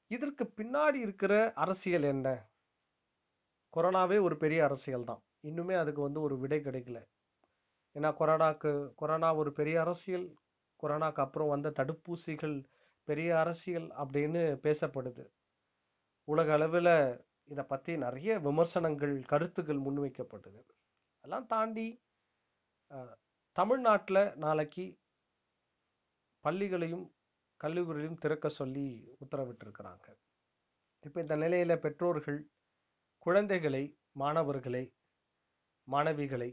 இதற்கு 0.08 0.44
பின்னாடி 0.44 0.94
இருக்கிற 0.94 1.54
அரசியல் 1.54 2.04
என்ன? 2.04 2.50
கொரோனாவே 3.74 4.22
ஒரு 4.22 4.38
பெரிய 4.38 4.64
அரசியல் 4.64 5.04
தான். 5.04 5.22
இன்னுமே 5.44 5.76
அதுக்கு 5.78 6.02
வந்து 6.02 6.22
ஒரு 6.22 6.40
விடை 6.40 6.60
கிடைக்கல. 6.60 7.00
ஏன்னா 7.94 8.12
கொரோனாக்கு 8.20 8.94
கொரோனா 8.96 9.36
ஒரு 9.36 9.52
பெரிய 9.52 9.80
அரசியல் 9.80 10.36
கொரோனாக்கு 10.84 11.24
அப்புறம் 11.26 11.48
வந்த 11.48 11.70
தடுப்பூசிகள் 11.70 12.64
பெரிய 13.04 13.40
அரசியல் 13.40 13.88
அப்படின்னு 13.88 14.44
பேசப்படுது. 14.64 15.26
உலக 16.24 16.54
அளவில் 16.54 17.27
இதை 17.50 17.64
பற்றி 17.72 17.92
நிறைய 18.06 18.32
விமர்சனங்கள் 18.48 19.16
கருத்துக்கள் 19.32 19.86
முன்வைக்கப்பட்டது. 19.86 20.62
அதெல்லாம் 21.24 21.48
தாண்டி 21.54 21.88
தமிழ்நாட்டில் 23.56 24.24
நாளைக்கு 24.44 24.86
பள்ளிகளையும் 26.46 27.06
கல்லூரிகளையும் 27.62 28.20
திறக்க 28.24 28.48
சொல்லி 28.60 28.86
உத்தரவிட்டிருக்கிறாங்க. 29.24 30.08
இப்போ 31.04 31.18
இந்த 31.24 31.36
நிலையில் 31.44 31.82
பெற்றோர்கள் 31.86 32.40
குழந்தைகளை 33.26 33.84
மாணவர்களை 34.22 34.84
மாணவிகளை 35.88 36.50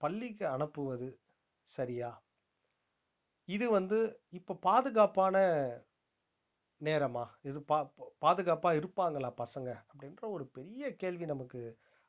பள்ளிக்கு 0.00 0.44
அனுப்புவது 0.54 1.08
சரியா? 1.68 2.10
இது 3.48 3.66
வந்து 3.76 3.98
இப்போ 4.38 4.52
பாதுகாப்பான 4.66 5.36
நேரமா? 6.80 7.24
இது 7.42 7.62
பா 7.62 7.92
பாதுகாப்பாக 8.18 8.76
இருப்பாங்களா 8.76 9.30
பசங்க? 9.42 9.70
அப்படின்ற 9.90 10.22
ஒரு 10.30 10.44
பெரிய 10.46 10.96
கேள்வி 10.96 11.26
நமக்கு 11.26 11.60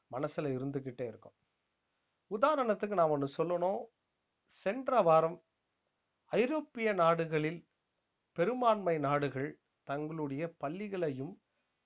மனசில் 0.08 0.56
இருந்துக்கிட்டே 0.58 1.06
இருக்கும். 1.08 1.36
உதாரணத்துக்கு 2.32 2.98
நான் 3.00 3.10
ஒன்று 3.10 3.28
சொல்லணும். 3.38 3.82
சென்ற 4.46 5.02
வாரம் 5.02 5.38
ஐரோப்பிய 6.32 6.94
நாடுகளில் 6.94 7.60
பெரும்பான்மை 8.38 8.98
நாடுகள் 8.98 9.50
தங்களுடைய 9.84 10.56
பள்ளிகளையும் 10.60 11.34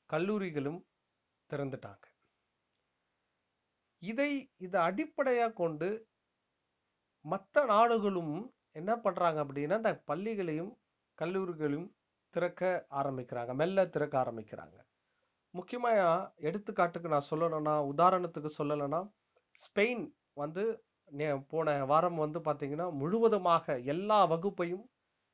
கல்லூரிகளும் 0.10 0.80
திறந்துட்டாங்க. 1.50 2.06
இதை 4.02 4.32
இதை 4.58 4.82
அடிப்படையாக 4.82 5.54
கொண்டு 5.54 5.90
மற்ற 7.26 7.66
நாடுகளும் 7.66 8.36
என்ன 8.72 8.92
பண்ணுறாங்க 8.96 9.40
அப்படின்னா 9.44 9.76
இந்த 9.82 10.04
பள்ளிகளையும் 10.08 10.72
கல்லூரிகளையும் 11.18 11.90
திறக்க 12.36 12.62
ஆரம்பிக்கிறாங்க 13.02 13.54
மெல்ல 13.62 13.86
திறக்க 13.96 14.16
ஆரம்பிக்கிறாங்க. 14.24 14.78
முக்கியமாக 15.54 16.02
எடுத்துக்காட்டுக்கு 16.50 17.14
நான் 17.14 17.30
சொல்லணும்னா 17.32 17.76
உதாரணத்துக்கு 17.94 18.50
சொல்லலைன்னா 18.60 19.02
ஸ்பெயின் 19.64 20.04
வந்து 20.42 20.64
போன 21.52 21.70
வாரம் 21.86 22.20
வந்து 22.24 22.40
பார்த்தீங்கன்னா 22.40 22.88
முழுவதுமாக 23.02 23.66
எல்லா 23.94 24.20
வகுப்பையும் 24.34 24.86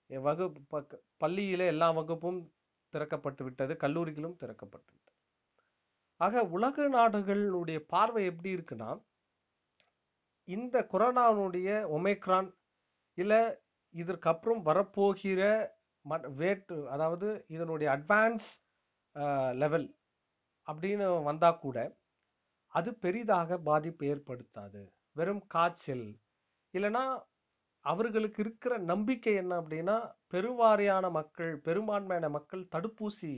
வகுப்பு 0.09 0.79
பள்ளியில 1.23 1.65
எல்லா 1.73 1.87
வகுப்பும் 1.91 2.39
திறக்கப்பட்டு 2.93 3.43
விட்டது 3.43 3.73
கல்லூரிகளும் 3.83 4.37
திறக்கப்பட்டு 4.41 4.91
விட்டது. 4.93 5.15
ஆக 6.21 6.43
உலக 6.57 6.87
நாடுகளுடைய 6.97 7.79
பார்வை 7.93 8.21
எப்படி 8.31 8.49
இருக்குன்னா 8.55 8.89
இந்த 10.47 10.77
கொரோனாவுடைய 10.91 11.69
ஒமைக்ரான் 11.97 12.49
இல்ல 13.17 13.33
இதற்கப்புறம் 13.95 14.61
வரப்போகிற 14.61 15.41
வேட்டு 16.39 16.75
அதாவது 16.93 17.27
இதனுடைய 17.55 17.87
அட்வான்ஸ் 17.97 18.49
லெவல் 19.61 19.87
அப்படின்னு 20.67 21.07
வந்தா 21.29 21.49
கூட 21.57 21.77
அது 22.73 22.89
பெரிதாக 23.03 23.57
பாதிப்பு 23.67 24.03
ஏற்படுத்தாது. 24.11 24.81
வெறும் 25.15 25.43
காய்ச்சல். 25.47 26.07
இல்லைன்னா 26.73 27.03
அவர்களுக்கு 27.85 28.39
இருக்கிற 28.45 28.73
நம்பிக்கை 28.91 29.33
என்ன 29.41 29.53
அப்படின்னா 29.61 29.97
பெருவாரியான 30.33 31.05
மக்கள் 31.11 31.53
பெரும்பான்மையான 31.67 32.29
மக்கள் 32.29 32.63
தடுப்பூசி 32.75 33.31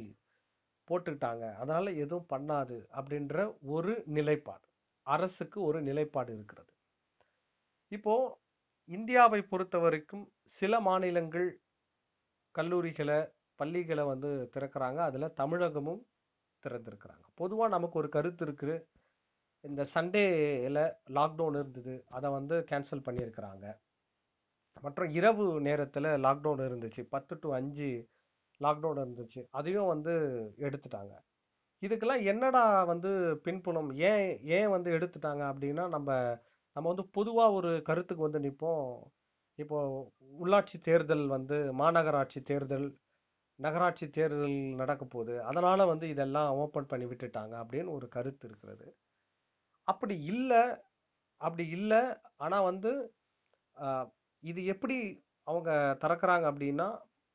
போட்டுக்கிட்டாங்க. 0.88 1.46
அதனால 1.62 1.92
எதுவும் 2.04 2.30
பண்ணாது 2.34 2.78
அப்படின்ற 2.98 3.38
ஒரு 3.76 3.94
நிலைப்பாடு. 4.18 4.66
அரசுக்கு 5.08 5.60
ஒரு 5.70 5.80
நிலைப்பாடு 5.82 6.32
இருக்கிறது. 6.38 6.72
இப்போ 7.92 8.16
இந்தியாவை 8.90 9.42
பொறுத்த 9.52 9.78
வரைக்கும் 9.78 10.26
சில 10.58 10.74
மாநிலங்கள் 10.80 11.48
கல்லூரிகளை 12.56 13.18
பள்ளிகளை 13.60 14.04
வந்து 14.04 14.30
திறக்கிறாங்க. 14.54 15.00
அதில் 15.08 15.34
தமிழகமும் 15.34 16.02
திறந்திருக்கிறாங்க. 16.64 17.26
பொதுவாக 17.36 17.70
நமக்கு 17.70 18.00
ஒரு 18.00 18.10
கருத்து 18.10 18.46
இருக்குது. 18.46 18.76
இந்த 19.64 19.86
சண்டேயில் 19.94 20.82
லாக்டவுன் 21.18 21.58
இருந்தது. 21.60 22.04
அதை 22.08 22.30
வந்து 22.32 22.56
கேன்சல் 22.72 23.06
பண்ணியிருக்கிறாங்க 23.08 23.66
மற்றும் 24.82 25.12
இரவு 25.12 25.46
நேரத்தில் 25.62 26.10
லாக்டவுன் 26.26 26.62
இருந்துச்சு. 26.68 27.02
பத்து 27.10 27.34
டு 27.40 27.54
அஞ்சு 27.54 27.90
லாக்டவுன் 28.60 29.02
இருந்துச்சு. 29.04 29.42
அதையும் 29.50 29.88
வந்து 29.88 30.14
எடுத்துட்டாங்க. 30.58 31.14
இதுக்கெல்லாம் 31.82 32.24
என்னடா 32.24 32.84
வந்து 32.84 33.10
பின்புலம்? 33.44 33.92
ஏன் 34.12 34.26
ஏன் 34.58 34.70
வந்து 34.70 34.90
எடுத்துட்டாங்க 34.92 35.44
அப்படின்னா 35.52 35.88
நம்ம 35.88 36.10
நம்ம 36.76 36.88
வந்து 36.92 37.06
பொதுவாக 37.18 37.52
ஒரு 37.52 37.72
கருத்துக்கு 37.82 38.28
வந்து 38.28 38.40
நிற்போம் 38.40 38.84
இப்போ 39.62 39.78
உள்ளாட்சி 40.42 40.78
தேர்தல் 40.88 41.26
வந்து 41.36 41.58
மாநகராட்சி 41.82 42.40
தேர்தல் 42.50 42.88
நகராட்சி 43.60 44.06
தேர்தல் 44.18 44.58
நடக்க 44.82 45.04
போகுது. 45.06 45.34
அதனால 45.50 45.86
வந்து 45.92 46.06
இதெல்லாம் 46.14 46.50
ஓப்பன் 46.64 46.90
பண்ணி 46.92 47.06
விட்டுட்டாங்க 47.12 47.54
அப்படின்னு 47.64 47.96
ஒரு 47.98 48.08
கருத்து 48.16 48.46
இருக்கிறது. 48.50 48.86
அப்படி 49.88 50.16
இல்லை 50.34 50.62
அப்படி 51.42 51.66
இல்லை. 51.78 52.02
ஆனால் 52.46 52.68
வந்து 52.70 52.92
இது 54.44 54.62
எப்படி 54.74 54.98
அவங்க 55.48 55.72
திறக்கிறாங்க 56.04 56.46
அப்படின்னா 56.52 56.88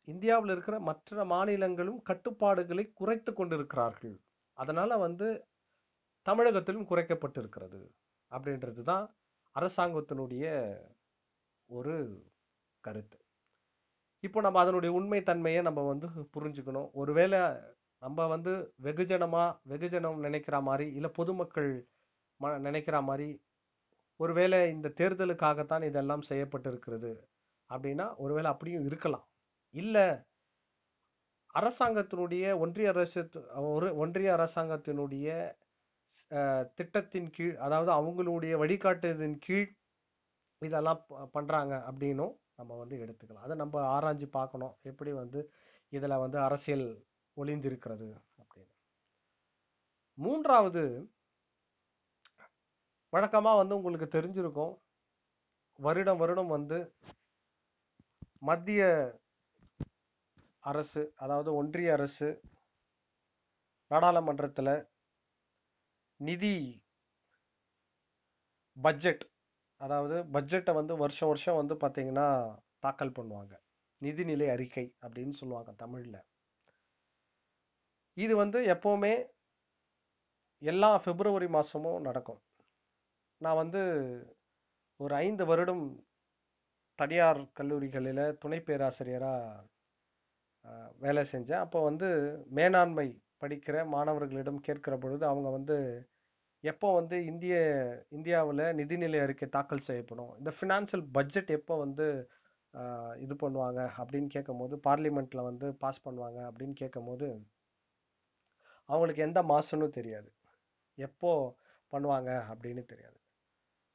இந்தியாவில் 0.09 0.53
இருக்கிற 0.55 0.77
மற்ற 0.89 1.25
மாநிலங்களும் 1.35 2.01
கட்டுப்பாடுகளை 2.11 2.85
குறைத்து 3.01 3.31
கொண்டிருக்கிறார்கள். 3.39 4.17
அதனால 4.59 4.97
வந்து 5.07 5.29
தமிழகத்திலும் 6.27 6.89
குறைக்கப்பட்டிருக்கிறது 6.91 7.81
அப்படின்றது 8.33 8.83
தான் 8.93 9.07
அரசாங்கத்தினுடைய 9.57 10.45
ஒரு 11.71 11.95
கருத்து. 12.85 13.19
இப்போ 14.25 14.41
நம்ம 14.41 14.61
அதனுடைய 14.61 14.95
உண்மை 14.95 15.23
தன்மையை 15.23 15.63
நம்ம 15.63 15.81
வந்து 15.83 16.07
புரிஞ்சுக்கணும். 16.35 16.91
ஒருவேளை 16.93 17.41
நம்ம 18.03 18.27
வந்து 18.27 18.53
வெகுஜனமா 18.83 19.45
வெகுஜனம் 19.69 20.17
நினைக்கிற 20.17 20.61
மாதிரி 20.61 20.95
இல்ல 20.95 21.09
பொதுமக்கள் 21.09 21.71
ம- 22.41 22.59
நினைக்கிற 22.59 23.01
மாதிரி 23.01 23.29
ஒருவேளை 24.21 24.71
இந்த 24.71 24.93
தேர்தலுக்காகத்தான் 24.97 25.85
இதெல்லாம் 25.85 26.23
செய்யப்பட்டிருக்கிறது 26.29 27.13
அப்படின்னா 27.71 28.17
ஒருவேளை 28.17 28.51
அப்படியும் 28.51 28.85
இருக்கலாம். 28.85 29.27
இல்ல 29.75 29.99
அரசாங்கத்தினுடைய 31.55 32.59
ஒன்றிய 32.59 32.89
அரசு 32.89 33.21
ஒரு 33.55 33.97
ஒன்றிய 33.97 34.35
அரசாங்கத்தினுடைய 34.35 35.29
திட்டத்தின் 36.75 37.31
கீழ் 37.31 37.57
அதாவது 37.57 37.91
அவங்களுடைய 37.93 38.55
வழிகாட்டுதலின் 38.59 39.39
கீழ் 39.39 39.69
இதெல்லாம் 40.67 41.01
பண்ணுறாங்க 41.09 41.31
பண்றாங்க 41.37 41.75
அப்படின்னும் 41.91 42.35
நம்ம 42.59 42.73
வந்து 42.81 42.97
எடுத்துக்கலாம். 43.05 43.47
அதை 43.47 43.55
நம்ம 43.57 43.81
ஆராய்ஞ்சு 43.95 44.27
பார்க்கணும். 44.39 44.75
எப்படி 44.91 45.13
வந்து 45.13 45.41
இதுல 45.93 46.19
வந்து 46.25 46.39
அரசியல் 46.39 46.87
ஒளிந்திருக்கிறது 47.37 48.09
அப்படின்னு. 48.43 48.73
மூன்றாவது 50.19 50.83
வழக்கமா 53.13 53.53
வந்து 53.61 53.77
உங்களுக்கு 53.81 54.09
தெரிஞ்சிருக்கும். 54.17 54.75
வருடம் 55.79 56.21
வருடம் 56.23 56.55
வந்து 56.57 56.79
மத்திய 58.39 58.83
அரசு 60.71 61.03
அதாவது 61.17 61.51
ஒன்றிய 61.55 61.93
அரசு 61.93 62.29
நாடாளுமன்றத்தில் 63.91 64.75
நிதி 66.21 66.57
பட்ஜெட் 68.77 69.25
அதாவது 69.85 70.17
பட்ஜெட்டை 70.35 70.73
வந்து 70.79 70.95
வருஷம் 70.97 71.31
வருஷம் 71.33 71.61
வந்து 71.61 71.75
பார்த்தீங்கன்னா 71.83 72.29
தாக்கல் 72.85 73.17
பண்ணுவாங்க. 73.19 73.55
நிதிநிலை 74.03 74.47
அறிக்கை 74.55 74.87
அப்படின்னு 75.05 75.35
சொல்லுவாங்க 75.41 75.71
தமிழில். 75.83 76.21
இது 78.17 78.35
வந்து 78.43 78.59
எப்போவுமே 78.75 79.13
எல்லா 80.63 80.91
பிப்ரவரி 81.07 81.49
மாதமும் 81.57 82.05
நடக்கும். 82.09 82.41
நான் 83.41 83.61
வந்து 83.63 83.81
ஒரு 85.01 85.15
ஐந்து 85.25 85.45
வருடம் 85.51 85.85
தனியார் 86.99 87.41
கல்லூரிகளில் 87.59 88.25
துணை 88.43 88.59
பேராசிரியராக 88.69 89.65
வேலை 91.05 91.23
செஞ்சேன். 91.33 91.63
அப்போ 91.65 91.79
வந்து 91.89 92.09
மேலாண்மை 92.59 93.09
படிக்கிற 93.43 93.77
மாணவர்களிடம் 93.95 94.65
கேட்கிற 94.67 94.95
பொழுது 94.99 95.25
அவங்க 95.33 95.49
வந்து 95.51 95.77
எப்போ 96.71 96.89
வந்து 96.99 97.17
இந்திய 97.31 97.55
இந்தியாவில் 98.17 98.63
நிதிநிலை 98.79 99.19
அறிக்கை 99.25 99.47
தாக்கல் 99.57 99.87
செய்யப்படும்? 99.89 100.31
இந்த 100.41 100.51
ஃபினான்சியல் 100.59 101.05
பட்ஜெட் 101.17 101.51
எப்போ 101.59 101.75
வந்து 101.85 102.07
இது 103.25 103.35
பண்ணுவாங்க 103.43 103.81
அப்படின்னு 104.01 104.29
கேட்கும்போது 104.37 104.75
பார்லிமெண்ட்ல 104.87 105.43
வந்து 105.49 105.67
பாஸ் 105.83 106.05
பண்ணுவாங்க 106.07 106.41
அப்படின்னு 106.51 106.75
கேட்கும்போது 106.83 107.27
அவங்களுக்கு 108.89 109.23
எந்த 109.29 109.41
மாசம்னு 109.53 109.89
தெரியாது. 109.99 110.31
எப்போ 110.99 111.33
பண்ணுவாங்க 111.93 112.31
அப்படின்னு 112.53 112.83
தெரியாது. 112.93 113.19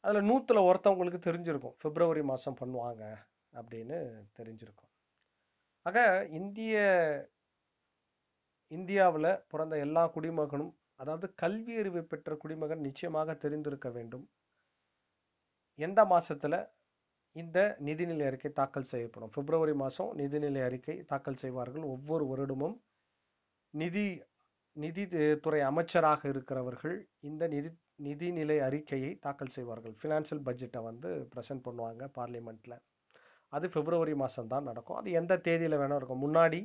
அதில் 0.03 0.27
நூற்றுல 0.29 0.60
ஒருத்தவங்களுக்கு 0.69 1.19
தெரிஞ்சிருக்கும். 1.29 1.75
பிப்ரவரி 1.84 2.23
மாதம் 2.32 2.60
பண்ணுவாங்க 2.62 3.03
அப்படின்னு 3.60 3.97
தெரிஞ்சிருக்கும். 4.38 4.91
ஆக 5.86 5.99
இந்திய 6.39 6.75
இந்தியாவில் 8.77 9.32
பிறந்த 9.51 9.75
எல்லா 9.86 10.03
குடிமகனும் 10.15 10.73
அதாவது 10.99 11.27
கல்வி 11.41 11.73
அறிவு 11.81 12.01
பெற்ற 12.12 12.35
குடிமகன் 12.35 12.85
நிச்சயமாக 12.88 13.35
தெரிந்திருக்க 13.43 13.89
வேண்டும். 13.97 14.25
எந்த 15.79 15.99
மாசத்துல? 16.13 16.55
இந்த 17.35 17.59
நிதிநிலை 17.88 18.25
அறிக்கை 18.29 18.51
தாக்கல் 18.59 18.89
செய்யப்படும். 18.93 19.31
பிப்ரவரி 19.35 19.75
மாதம் 19.83 20.12
நிதிநிலை 20.21 20.62
அறிக்கை 20.69 20.95
தாக்கல் 21.12 21.41
செய்வார்கள். 21.43 21.85
ஒவ்வொரு 21.95 22.25
வருடமும் 22.31 22.75
நிதி 23.73 24.07
நிதி 24.75 25.03
துறை 25.43 25.59
அமைச்சராக 25.69 26.21
இருக்கிறவர்கள் 26.31 26.95
இந்த 27.19 27.43
நிதி 27.53 27.69
நிதிநிலை 28.07 28.57
அறிக்கையை 28.67 29.12
தாக்கல் 29.25 29.53
செய்வார்கள். 29.55 29.93
ஃபினான்ஷியல் 30.01 30.43
பட்ஜெட்டை 30.47 30.81
வந்து 30.89 31.09
ப்ரெசென்ட் 31.33 31.65
பண்ணுவாங்க 31.67 32.03
பார்லிமெண்ட்டில் 32.17 32.77
அது 33.53 33.65
பிப்ரவரி 33.75 34.13
மாதம் 34.23 34.51
தான் 34.53 34.67
நடக்கும். 34.69 34.99
அது 35.01 35.09
எந்த 35.21 35.33
தேதியில் 35.47 35.79
வேணால் 35.81 35.99
இருக்கும். 36.01 36.23
முன்னாடி 36.25 36.59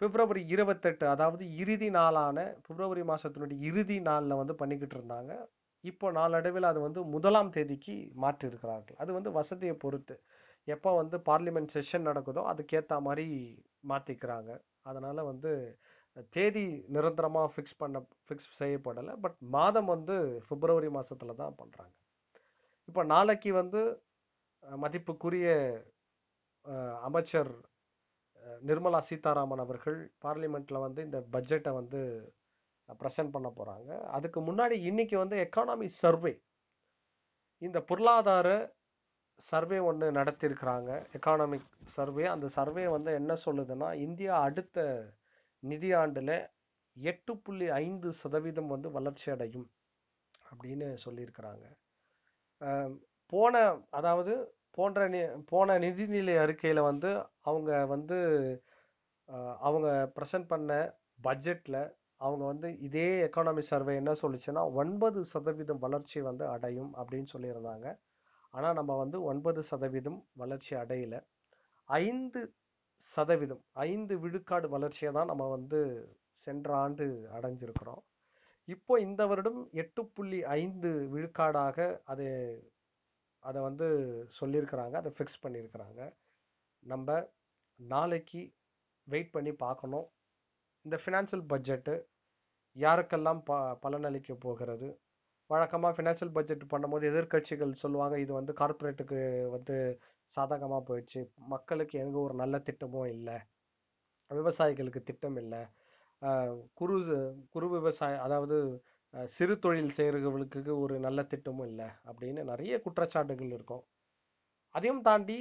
பிப்ரவரி 0.00 0.42
இருபத்தெட்டு 0.54 1.04
அதாவது 1.14 1.44
இறுதி 1.62 1.88
நாளான 1.98 2.38
பிப்ரவரி 2.66 3.02
மாதத்தினுடைய 3.10 3.58
இறுதி 3.70 3.96
நாளில் 4.08 4.40
வந்து 4.40 4.54
பண்ணிக்கிட்டு 4.62 4.96
இருந்தாங்க. 4.98 5.32
இப்போ 5.84 6.06
நாளடைவில் 6.18 6.70
அது 6.70 6.80
வந்து 6.86 7.00
முதலாம் 7.14 7.52
தேதிக்கு 7.56 7.94
மாற்றிருக்கிறார்கள் 8.24 8.98
அது 9.02 9.10
வந்து 9.18 9.30
வசதியை 9.38 9.74
பொறுத்து 9.84 10.14
எப்போ 10.68 10.90
வந்து 11.00 11.16
பார்லிமெண்ட் 11.28 11.72
செஷன் 11.76 12.08
நடக்குதோ 12.10 12.42
அதுக்கேற்ற 12.52 12.96
மாதிரி 13.06 13.26
மாற்றிக்கிறாங்க 13.90 14.50
அதனால் 14.90 15.28
வந்து 15.30 15.52
தேதி 16.36 16.64
நிரந்தரமாக 16.94 17.48
ஃபிக்ஸ் 17.54 17.78
பண்ண 17.82 17.98
ஃபிக்ஸ் 18.26 18.50
செய்யப்படலை. 18.60 19.12
பட் 19.24 19.38
மாதம் 19.56 19.88
வந்து 19.94 20.16
பிப்ரவரி 20.50 20.90
மாதத்தில் 20.96 21.40
தான் 21.42 21.56
பண்ணுறாங்க 21.60 21.94
இப்போ 22.88 23.02
நாளைக்கு 23.14 23.50
வந்து 23.60 23.80
மதிப்புக்குரிய 24.64 25.48
அமைச்சர் 27.08 27.52
நிர்மலா 28.68 29.00
சீதாராமன் 29.08 29.62
அவர்கள் 29.64 29.98
பார்லிமெண்ட்ல 30.24 30.80
வந்து 30.86 31.00
இந்த 31.08 31.18
பட்ஜெட்டை 31.34 31.72
வந்து 31.80 32.00
ப்ரெசென்ட் 33.00 33.34
பண்ண 33.34 33.48
போறாங்க. 33.58 33.90
அதுக்கு 34.16 34.40
முன்னாடி 34.48 34.76
இன்னைக்கு 34.90 35.16
வந்து 35.22 35.36
எக்கானமி 35.46 35.86
சர்வே 36.02 36.32
இந்த 37.62 37.78
பொருளாதார 37.90 38.48
சர்வே 39.42 39.78
ஒன்று 39.88 40.06
நடத்தியிருக்கிறாங்க. 40.18 40.90
எக்கானமிக் 41.16 41.70
சர்வே 41.96 42.24
அந்த 42.34 42.46
சர்வே 42.56 42.84
வந்து 42.96 43.10
என்ன 43.20 43.32
சொல்லுதுன்னா 43.46 43.88
இந்தியா 44.06 44.34
அடுத்த 44.48 44.78
நிதியாண்டில் 45.62 46.36
எட்டு 46.96 47.32
புள்ளி 47.44 47.68
ஐந்து 47.84 48.08
சதவீதம் 48.22 48.72
வந்து 48.74 48.88
வளர்ச்சி 48.90 49.28
அடையும் 49.34 49.66
அப்படின்னு 50.50 50.88
சொல்லியிருக்கிறாங்க. 51.04 51.64
போன 53.32 53.62
அதாவது 53.98 54.34
போன்ற 54.74 55.08
நி- 55.08 55.44
போன 55.44 55.78
நிதிநிலை 55.78 56.34
அறிக்கையில் 56.38 56.80
வந்து 56.82 57.10
அவங்க 57.42 57.86
வந்து 57.86 58.18
அவங்க 59.60 59.88
ப்ரெசென்ட் 60.16 60.46
பண்ண 60.46 60.70
பட்ஜெட்டில் 61.24 61.80
அவங்க 62.20 62.44
வந்து 62.44 62.68
இதே 62.78 63.06
எக்கானமி 63.26 63.62
சர்வே 63.64 63.94
என்ன 63.94 64.12
சொல்லுச்சுன்னா 64.22 64.62
ஒன்பது 64.74 65.20
சதவீதம் 65.24 65.78
வளர்ச்சி 65.78 66.20
வந்து 66.20 66.44
அடையும் 66.48 66.92
அப்படின்னு 66.96 67.28
சொல்லியிருந்தாங்க. 67.34 67.86
ஆனால் 68.54 68.74
நம்ம 68.74 68.92
வந்து 68.96 69.22
ஒன்பது 69.24 69.62
சதவீதம் 69.62 70.20
வளர்ச்சி 70.34 70.74
அடையல. 70.74 71.14
ஐந்து 71.88 72.40
சதவீதம் 73.02 73.62
ஐந்து 73.86 74.14
விழுக்காடு 74.18 74.68
வளர்ச்சியை 74.68 75.12
தான் 75.12 75.26
நம்ம 75.26 75.44
வந்து 75.48 75.80
சென்ற 76.46 76.74
ஆண்டு 76.76 77.06
அடைஞ்சிருக்கிறோம். 77.36 78.02
இப்போ 78.68 78.94
இந்த 79.00 79.22
வருடம் 79.26 79.60
எட்டு 79.74 80.02
புள்ளி 80.14 80.40
ஐந்து 80.58 80.90
விழுக்காடாக 81.14 81.78
அது 82.04 82.26
அதை 83.44 83.60
வந்து 83.68 83.86
சொல்லியிருக்கிறாங்க 84.38 84.94
அதை 85.02 85.10
ஃபிக்ஸ் 85.16 85.42
பண்ணியிருக்கிறாங்க 85.44 86.00
நம்ம 86.86 87.08
நாளைக்கு 87.80 88.42
வெயிட் 89.06 89.34
பண்ணி 89.36 89.52
பார்க்கணும் 89.64 90.06
இந்த 90.84 90.96
ஃபினான்ஷியல் 91.02 91.44
பட்ஜெட்டு 91.52 91.94
யாருக்கெல்லாம் 92.76 93.40
ப 93.48 93.52
பலனளிக்க 93.84 94.32
போகிறது? 94.44 94.88
வழக்கமாக 95.50 95.92
ஃபினான்ஷியல் 95.96 96.32
பட்ஜெட் 96.36 96.64
பண்ணும்போது 96.72 97.04
எதிர்க்கட்சிகள் 97.10 97.72
சொல்லுவாங்க 97.82 98.16
இது 98.24 98.32
வந்து 98.38 98.52
கார்ப்பரேட்டுக்கு 98.60 99.18
வந்து 99.56 99.76
சாதகமாக 100.32 100.82
போயிடுச்சு. 100.88 101.20
மக்களுக்கு 101.54 101.96
எங்கே 102.04 102.18
ஒரு 102.26 102.34
நல்ல 102.42 102.58
திட்டமும் 102.68 103.10
இல்லை. 103.16 103.36
விவசாயிகளுக்கு 104.30 105.00
திட்டம் 105.10 105.38
இல்லை. 105.42 105.62
குறு 106.80 106.96
குறு 107.54 107.66
விவசாய 107.76 108.20
அதாவது 108.26 108.56
சிறு 109.36 109.54
தொழில் 109.58 109.92
செய்கிறவர்களுக்கு 109.96 110.72
ஒரு 110.80 110.94
நல்ல 110.98 111.20
திட்டமும் 111.22 111.66
இல்லை 111.66 111.88
அப்படின்னு 112.08 112.42
நிறைய 112.42 112.80
குற்றச்சாட்டுகள் 112.84 113.52
இருக்கும். 113.56 113.84
அதையும் 114.74 115.02
தாண்டி 115.02 115.38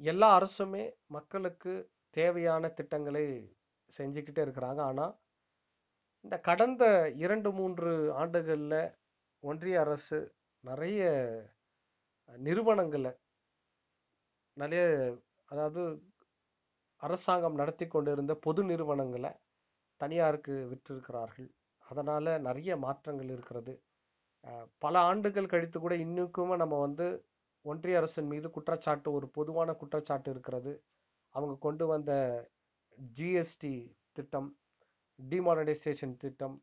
எல்லா 0.00 0.28
அரசுமே 0.38 0.84
மக்களுக்கு 1.06 1.72
தேவையான 2.10 2.68
திட்டங்களை 2.68 3.24
செஞ்சுக்கிட்டே 3.98 4.42
இருக்கிறாங்க. 4.46 4.80
ஆனால் 4.90 5.14
இந்த 6.24 6.36
கடந்த 6.40 6.84
இரண்டு 7.24 7.52
மூன்று 7.52 8.12
ஆண்டுகளில் 8.12 8.80
ஒன்றிய 9.40 9.80
அரசு 9.80 10.18
நிறைய 10.64 11.02
நிறுவனங்களை 12.28 13.12
நிறைய 14.52 14.84
அதாவது 15.46 15.82
அரசாங்கம் 16.96 17.54
நடத்தி 17.54 17.86
கொண்டிருந்த 17.86 18.34
பொது 18.46 18.64
நிறுவனங்களை 18.64 19.30
தனியாருக்கு 20.00 20.54
விற்றிருக்கிறார்கள். 20.70 21.50
அதனால் 21.86 22.30
நிறைய 22.48 22.72
மாற்றங்கள் 22.84 23.30
இருக்கிறது. 23.36 23.74
பல 24.84 24.94
ஆண்டுகள் 25.10 25.52
கழித்து 25.52 25.78
கூட 25.80 25.94
இன்னைக்குமே 26.04 26.56
நம்ம 26.62 26.76
வந்து 26.86 27.06
ஒன்றிய 27.64 28.00
அரசின் 28.00 28.30
மீது 28.32 28.48
குற்றச்சாட்டு 28.56 29.08
ஒரு 29.18 29.26
பொதுவான 29.36 29.70
குற்றச்சாட்டு 29.80 30.30
இருக்கிறது. 30.34 30.72
அவங்க 31.34 31.54
கொண்டு 31.66 31.84
வந்த 31.92 32.12
ஜிஎஸ்டி 32.98 33.74
திட்டம் 34.16 34.48
டிமானடைசேஷன் 35.18 36.14
திட்டம் 36.22 36.56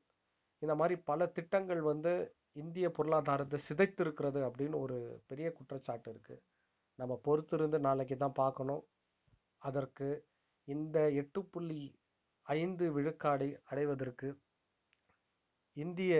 இந்த 0.61 0.73
மாதிரி 0.79 0.95
பல 1.09 1.25
திட்டங்கள் 1.37 1.81
வந்து 1.91 2.11
இந்திய 2.61 2.87
பொருளாதாரத்தை 2.97 3.57
சிதைத்திருக்கிறது 3.67 4.39
அப்படின்னு 4.47 4.77
ஒரு 4.85 4.97
பெரிய 5.29 5.47
குற்றச்சாட்டு 5.57 6.09
இருக்கு. 6.13 6.35
நம்ம 6.99 7.13
பொறுத்திருந்து 7.27 7.77
நாளைக்கு 7.87 8.15
தான் 8.17 8.39
பார்க்கணும். 8.41 8.83
அதற்கு 9.61 10.07
இந்த 10.67 10.97
எட்டு 11.21 11.39
புள்ளி 11.53 11.81
ஐந்து 12.47 12.85
விழுக்காடை 12.95 13.49
அடைவதற்கு 13.69 14.27
இந்திய 15.73 16.15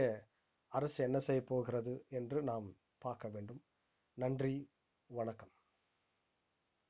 அரசு 0.68 1.04
என்ன 1.04 1.20
செய்ய 1.20 1.44
போகிறது 1.44 2.06
என்று 2.10 2.44
நாம் 2.44 2.78
பார்க்க 2.98 3.30
வேண்டும். 3.30 3.64
நன்றி 4.14 4.72
வணக்கம். 5.06 5.52